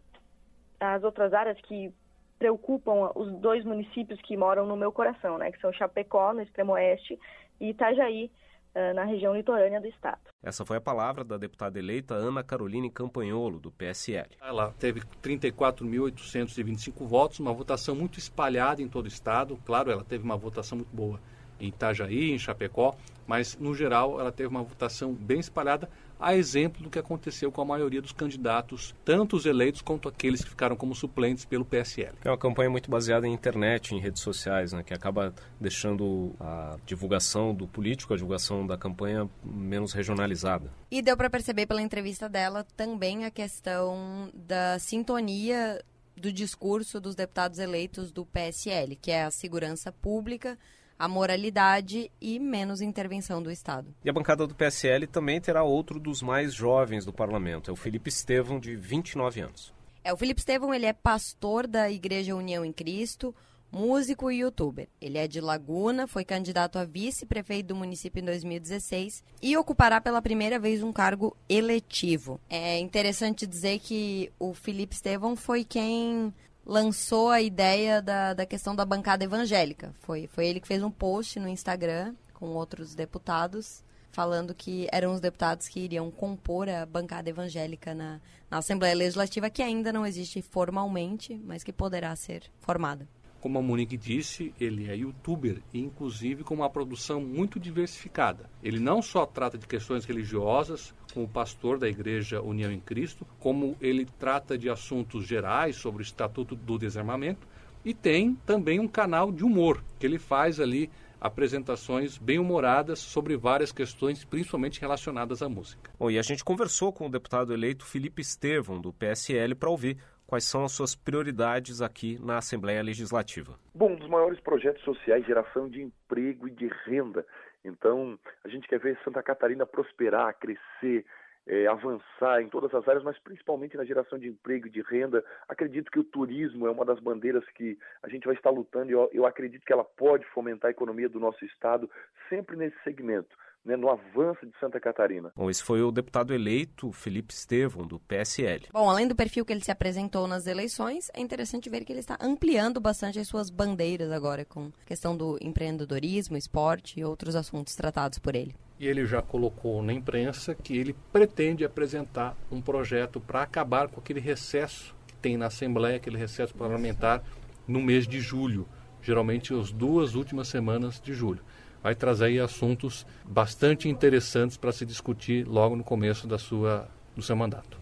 as 0.81 1.01
outras 1.01 1.33
áreas 1.33 1.59
que 1.61 1.93
preocupam 2.41 3.11
os 3.13 3.31
dois 3.39 3.63
municípios 3.63 4.19
que 4.23 4.35
moram 4.35 4.65
no 4.65 4.75
meu 4.75 4.91
coração, 4.91 5.37
né, 5.37 5.51
que 5.51 5.61
são 5.61 5.71
Chapecó, 5.71 6.33
no 6.33 6.41
extremo 6.41 6.71
oeste, 6.71 7.19
e 7.59 7.69
Itajaí, 7.69 8.31
uh, 8.73 8.95
na 8.95 9.03
região 9.03 9.35
litorânea 9.35 9.79
do 9.79 9.85
estado. 9.85 10.19
Essa 10.41 10.65
foi 10.65 10.77
a 10.77 10.81
palavra 10.81 11.23
da 11.23 11.37
deputada 11.37 11.77
eleita 11.77 12.15
Ana 12.15 12.43
Caroline 12.43 12.89
Campanholo, 12.89 13.59
do 13.59 13.71
PSL. 13.71 14.31
Ela 14.41 14.73
teve 14.79 15.01
34.825 15.21 17.05
votos, 17.05 17.39
uma 17.39 17.53
votação 17.53 17.93
muito 17.93 18.17
espalhada 18.17 18.81
em 18.81 18.87
todo 18.87 19.05
o 19.05 19.07
estado. 19.07 19.55
Claro, 19.63 19.91
ela 19.91 20.03
teve 20.03 20.23
uma 20.23 20.35
votação 20.35 20.79
muito 20.79 20.95
boa 20.95 21.19
em 21.61 21.67
Itajaí, 21.67 22.31
em 22.31 22.39
Chapecó, 22.39 22.95
mas 23.27 23.57
no 23.57 23.73
geral 23.73 24.19
ela 24.19 24.31
teve 24.31 24.49
uma 24.49 24.63
votação 24.63 25.13
bem 25.13 25.39
espalhada, 25.39 25.89
a 26.19 26.35
exemplo 26.35 26.83
do 26.83 26.89
que 26.89 26.99
aconteceu 26.99 27.51
com 27.51 27.61
a 27.61 27.65
maioria 27.65 28.01
dos 28.01 28.11
candidatos, 28.11 28.93
tanto 29.03 29.35
os 29.35 29.45
eleitos 29.45 29.81
quanto 29.81 30.07
aqueles 30.07 30.43
que 30.43 30.49
ficaram 30.49 30.75
como 30.75 30.93
suplentes 30.93 31.45
pelo 31.45 31.65
PSL. 31.65 32.13
É 32.23 32.29
uma 32.29 32.37
campanha 32.37 32.69
muito 32.69 32.91
baseada 32.91 33.27
em 33.27 33.33
internet, 33.33 33.95
em 33.95 33.99
redes 33.99 34.21
sociais, 34.21 34.71
né, 34.71 34.83
que 34.83 34.93
acaba 34.93 35.33
deixando 35.59 36.35
a 36.39 36.77
divulgação 36.85 37.55
do 37.55 37.67
político, 37.67 38.13
a 38.13 38.17
divulgação 38.17 38.67
da 38.67 38.77
campanha 38.77 39.29
menos 39.43 39.93
regionalizada. 39.93 40.69
E 40.91 41.01
deu 41.01 41.17
para 41.17 41.29
perceber 41.29 41.65
pela 41.65 41.81
entrevista 41.81 42.29
dela 42.29 42.65
também 42.75 43.25
a 43.25 43.31
questão 43.31 44.29
da 44.33 44.77
sintonia 44.77 45.81
do 46.15 46.31
discurso 46.31 46.99
dos 46.99 47.15
deputados 47.15 47.57
eleitos 47.57 48.11
do 48.11 48.25
PSL, 48.25 48.95
que 48.95 49.09
é 49.09 49.23
a 49.23 49.31
segurança 49.31 49.91
pública 49.91 50.57
a 51.01 51.07
moralidade 51.07 52.11
e 52.21 52.37
menos 52.37 52.79
intervenção 52.79 53.41
do 53.41 53.49
Estado. 53.49 53.87
E 54.05 54.09
a 54.09 54.13
bancada 54.13 54.45
do 54.45 54.53
PSL 54.53 55.07
também 55.07 55.41
terá 55.41 55.63
outro 55.63 55.99
dos 55.99 56.21
mais 56.21 56.53
jovens 56.53 57.03
do 57.03 57.11
parlamento, 57.11 57.71
é 57.71 57.73
o 57.73 57.75
Felipe 57.75 58.09
Estevão, 58.09 58.59
de 58.59 58.75
29 58.75 59.41
anos. 59.41 59.73
É, 60.03 60.13
o 60.13 60.17
Felipe 60.17 60.41
Estevão, 60.41 60.71
ele 60.71 60.85
é 60.85 60.93
pastor 60.93 61.65
da 61.65 61.89
Igreja 61.89 62.35
União 62.35 62.63
em 62.63 62.71
Cristo, 62.71 63.33
músico 63.71 64.29
e 64.29 64.41
youtuber. 64.41 64.87
Ele 65.01 65.17
é 65.17 65.27
de 65.27 65.41
Laguna, 65.41 66.05
foi 66.05 66.23
candidato 66.23 66.77
a 66.77 66.85
vice-prefeito 66.85 67.69
do 67.69 67.75
município 67.75 68.21
em 68.21 68.25
2016 68.25 69.23
e 69.41 69.57
ocupará 69.57 69.99
pela 69.99 70.21
primeira 70.21 70.59
vez 70.59 70.83
um 70.83 70.93
cargo 70.93 71.35
eletivo. 71.49 72.39
É 72.47 72.77
interessante 72.77 73.47
dizer 73.47 73.79
que 73.79 74.31
o 74.37 74.53
Felipe 74.53 74.93
Estevão 74.93 75.35
foi 75.35 75.63
quem 75.63 76.31
lançou 76.71 77.29
a 77.29 77.41
ideia 77.41 78.01
da, 78.01 78.33
da 78.33 78.45
questão 78.45 78.73
da 78.73 78.85
bancada 78.85 79.25
evangélica. 79.25 79.93
Foi, 79.99 80.27
foi 80.27 80.47
ele 80.47 80.61
que 80.61 80.67
fez 80.67 80.81
um 80.81 80.89
post 80.89 81.37
no 81.37 81.49
Instagram 81.49 82.15
com 82.33 82.45
outros 82.55 82.95
deputados 82.95 83.83
falando 84.09 84.53
que 84.53 84.87
eram 84.91 85.13
os 85.13 85.19
deputados 85.19 85.67
que 85.67 85.81
iriam 85.81 86.09
compor 86.09 86.69
a 86.69 86.85
bancada 86.85 87.29
evangélica 87.29 87.93
na, 87.93 88.19
na 88.49 88.57
Assembleia 88.57 88.95
Legislativa, 88.95 89.49
que 89.49 89.61
ainda 89.61 89.91
não 89.91 90.05
existe 90.05 90.41
formalmente, 90.41 91.39
mas 91.45 91.63
que 91.63 91.71
poderá 91.71 92.15
ser 92.15 92.43
formada. 92.59 93.07
Como 93.41 93.57
a 93.57 93.61
Monique 93.61 93.97
disse, 93.97 94.53
ele 94.59 94.87
é 94.87 94.95
youtuber 94.95 95.63
e 95.73 95.79
inclusive 95.79 96.43
com 96.43 96.53
uma 96.53 96.69
produção 96.69 97.19
muito 97.19 97.59
diversificada. 97.59 98.47
Ele 98.61 98.79
não 98.79 99.01
só 99.01 99.25
trata 99.25 99.57
de 99.57 99.67
questões 99.67 100.05
religiosas, 100.05 100.93
como 101.11 101.27
pastor 101.27 101.79
da 101.79 101.89
Igreja 101.89 102.39
União 102.39 102.71
em 102.71 102.79
Cristo, 102.79 103.25
como 103.39 103.75
ele 103.81 104.05
trata 104.05 104.55
de 104.55 104.69
assuntos 104.69 105.25
gerais 105.25 105.75
sobre 105.75 106.03
o 106.03 106.05
Estatuto 106.05 106.55
do 106.55 106.77
Desarmamento, 106.77 107.47
e 107.83 107.95
tem 107.95 108.35
também 108.45 108.79
um 108.79 108.87
canal 108.87 109.31
de 109.31 109.43
humor, 109.43 109.83
que 109.97 110.05
ele 110.05 110.19
faz 110.19 110.59
ali 110.59 110.87
apresentações 111.19 112.17
bem 112.17 112.39
humoradas 112.39 112.99
sobre 112.99 113.37
várias 113.37 113.71
questões, 113.71 114.23
principalmente 114.23 114.79
relacionadas 114.79 115.41
à 115.41 115.49
música. 115.49 115.91
Bom, 115.99 116.09
e 116.09 116.17
a 116.17 116.21
gente 116.23 116.43
conversou 116.43 116.91
com 116.91 117.07
o 117.07 117.11
deputado 117.11 117.53
eleito 117.53 117.85
Felipe 117.85 118.21
Estevão, 118.21 118.79
do 118.79 118.93
PSL, 118.93 119.53
para 119.55 119.69
ouvir 119.69 119.97
quais 120.31 120.45
são 120.45 120.63
as 120.63 120.71
suas 120.71 120.95
prioridades 120.95 121.81
aqui 121.81 122.17
na 122.23 122.37
Assembleia 122.37 122.81
Legislativa. 122.81 123.59
Bom, 123.75 123.91
um 123.91 123.95
dos 123.97 124.07
maiores 124.07 124.39
projetos 124.39 124.81
sociais, 124.81 125.25
geração 125.25 125.67
de 125.67 125.81
emprego 125.81 126.47
e 126.47 126.51
de 126.51 126.69
renda. 126.85 127.25
Então, 127.65 128.17
a 128.41 128.47
gente 128.47 128.65
quer 128.65 128.79
ver 128.79 128.97
Santa 129.03 129.21
Catarina 129.21 129.65
prosperar, 129.65 130.33
crescer, 130.39 131.05
é, 131.45 131.67
avançar 131.67 132.41
em 132.41 132.47
todas 132.47 132.73
as 132.73 132.87
áreas, 132.87 133.03
mas 133.03 133.19
principalmente 133.19 133.75
na 133.75 133.83
geração 133.83 134.17
de 134.17 134.29
emprego 134.29 134.67
e 134.67 134.69
de 134.69 134.81
renda. 134.81 135.21
Acredito 135.49 135.91
que 135.91 135.99
o 135.99 136.03
turismo 136.05 136.65
é 136.65 136.71
uma 136.71 136.85
das 136.85 137.01
bandeiras 137.01 137.43
que 137.49 137.77
a 138.01 138.07
gente 138.07 138.23
vai 138.25 138.35
estar 138.35 138.51
lutando 138.51 138.89
e 138.89 138.93
eu, 138.93 139.09
eu 139.11 139.25
acredito 139.25 139.65
que 139.65 139.73
ela 139.73 139.83
pode 139.83 140.25
fomentar 140.27 140.69
a 140.69 140.71
economia 140.71 141.09
do 141.09 141.19
nosso 141.19 141.43
estado 141.43 141.91
sempre 142.29 142.55
nesse 142.55 142.81
segmento 142.85 143.35
né, 143.63 143.75
no 143.75 143.89
avanço 143.89 144.45
de 144.45 144.51
Santa 144.59 144.79
Catarina. 144.79 145.31
Bom, 145.35 145.49
esse 145.49 145.63
foi 145.63 145.81
o 145.81 145.91
deputado 145.91 146.33
eleito 146.33 146.91
Felipe 146.91 147.33
Estevão, 147.33 147.85
do 147.85 147.99
PSL. 147.99 148.67
Bom, 148.73 148.89
além 148.89 149.07
do 149.07 149.15
perfil 149.15 149.45
que 149.45 149.53
ele 149.53 149.63
se 149.63 149.71
apresentou 149.71 150.27
nas 150.27 150.47
eleições, 150.47 151.09
é 151.13 151.21
interessante 151.21 151.69
ver 151.69 151.85
que 151.85 151.93
ele 151.93 151.99
está 151.99 152.17
ampliando 152.19 152.79
bastante 152.79 153.19
as 153.19 153.27
suas 153.27 153.49
bandeiras 153.49 154.11
agora, 154.11 154.43
com 154.43 154.71
a 154.81 154.85
questão 154.85 155.15
do 155.15 155.37
empreendedorismo, 155.41 156.37
esporte 156.37 156.99
e 156.99 157.05
outros 157.05 157.35
assuntos 157.35 157.75
tratados 157.75 158.19
por 158.19 158.35
ele. 158.35 158.55
E 158.79 158.87
ele 158.87 159.05
já 159.05 159.21
colocou 159.21 159.83
na 159.83 159.93
imprensa 159.93 160.55
que 160.55 160.75
ele 160.75 160.95
pretende 161.13 161.63
apresentar 161.63 162.35
um 162.51 162.59
projeto 162.59 163.19
para 163.19 163.43
acabar 163.43 163.87
com 163.87 163.99
aquele 163.99 164.19
recesso 164.19 164.95
que 165.05 165.15
tem 165.15 165.37
na 165.37 165.47
Assembleia, 165.47 165.97
aquele 165.97 166.17
recesso 166.17 166.53
parlamentar, 166.55 167.23
no 167.67 167.79
mês 167.79 168.07
de 168.07 168.19
julho, 168.19 168.67
geralmente 168.99 169.53
as 169.53 169.71
duas 169.71 170.15
últimas 170.15 170.47
semanas 170.47 170.99
de 170.99 171.13
julho 171.13 171.43
vai 171.81 171.95
trazer 171.95 172.25
aí 172.25 172.39
assuntos 172.39 173.05
bastante 173.25 173.89
interessantes 173.89 174.57
para 174.57 174.71
se 174.71 174.85
discutir 174.85 175.47
logo 175.47 175.75
no 175.75 175.83
começo 175.83 176.27
da 176.27 176.37
sua, 176.37 176.87
do 177.15 177.21
seu 177.21 177.35
mandato. 177.35 177.79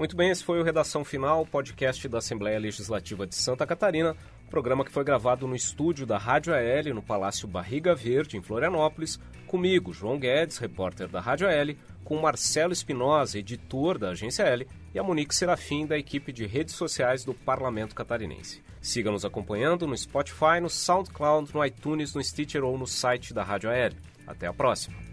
Muito 0.00 0.16
bem, 0.16 0.30
esse 0.30 0.42
foi 0.42 0.58
o 0.58 0.64
Redação 0.64 1.04
Final, 1.04 1.44
podcast 1.44 2.08
da 2.08 2.18
Assembleia 2.18 2.58
Legislativa 2.58 3.26
de 3.26 3.34
Santa 3.34 3.66
Catarina, 3.66 4.16
programa 4.48 4.82
que 4.82 4.90
foi 4.90 5.04
gravado 5.04 5.46
no 5.46 5.54
estúdio 5.54 6.06
da 6.06 6.16
Rádio 6.16 6.54
AL, 6.54 6.94
no 6.94 7.02
Palácio 7.02 7.46
Barriga 7.46 7.94
Verde, 7.94 8.38
em 8.38 8.40
Florianópolis, 8.40 9.20
comigo, 9.46 9.92
João 9.92 10.18
Guedes, 10.18 10.56
repórter 10.56 11.06
da 11.06 11.20
Rádio 11.20 11.46
AL, 11.46 11.74
com 12.02 12.18
Marcelo 12.18 12.72
Espinosa, 12.72 13.38
editor 13.38 13.98
da 13.98 14.08
Agência 14.12 14.44
L, 14.44 14.66
e 14.94 14.98
a 14.98 15.02
Monique 15.02 15.34
Serafim, 15.34 15.86
da 15.86 15.98
equipe 15.98 16.32
de 16.32 16.46
redes 16.46 16.74
sociais 16.74 17.24
do 17.24 17.34
Parlamento 17.34 17.94
Catarinense. 17.94 18.62
Siga 18.80 19.10
nos 19.10 19.24
acompanhando 19.24 19.86
no 19.86 19.96
Spotify, 19.96 20.60
no 20.60 20.70
SoundCloud, 20.70 21.54
no 21.54 21.64
iTunes, 21.64 22.14
no 22.14 22.22
Stitcher 22.22 22.64
ou 22.64 22.78
no 22.78 22.86
site 22.86 23.34
da 23.34 23.42
Rádio 23.42 23.70
AL. 23.70 23.92
Até 24.26 24.46
a 24.46 24.52
próxima! 24.52 25.09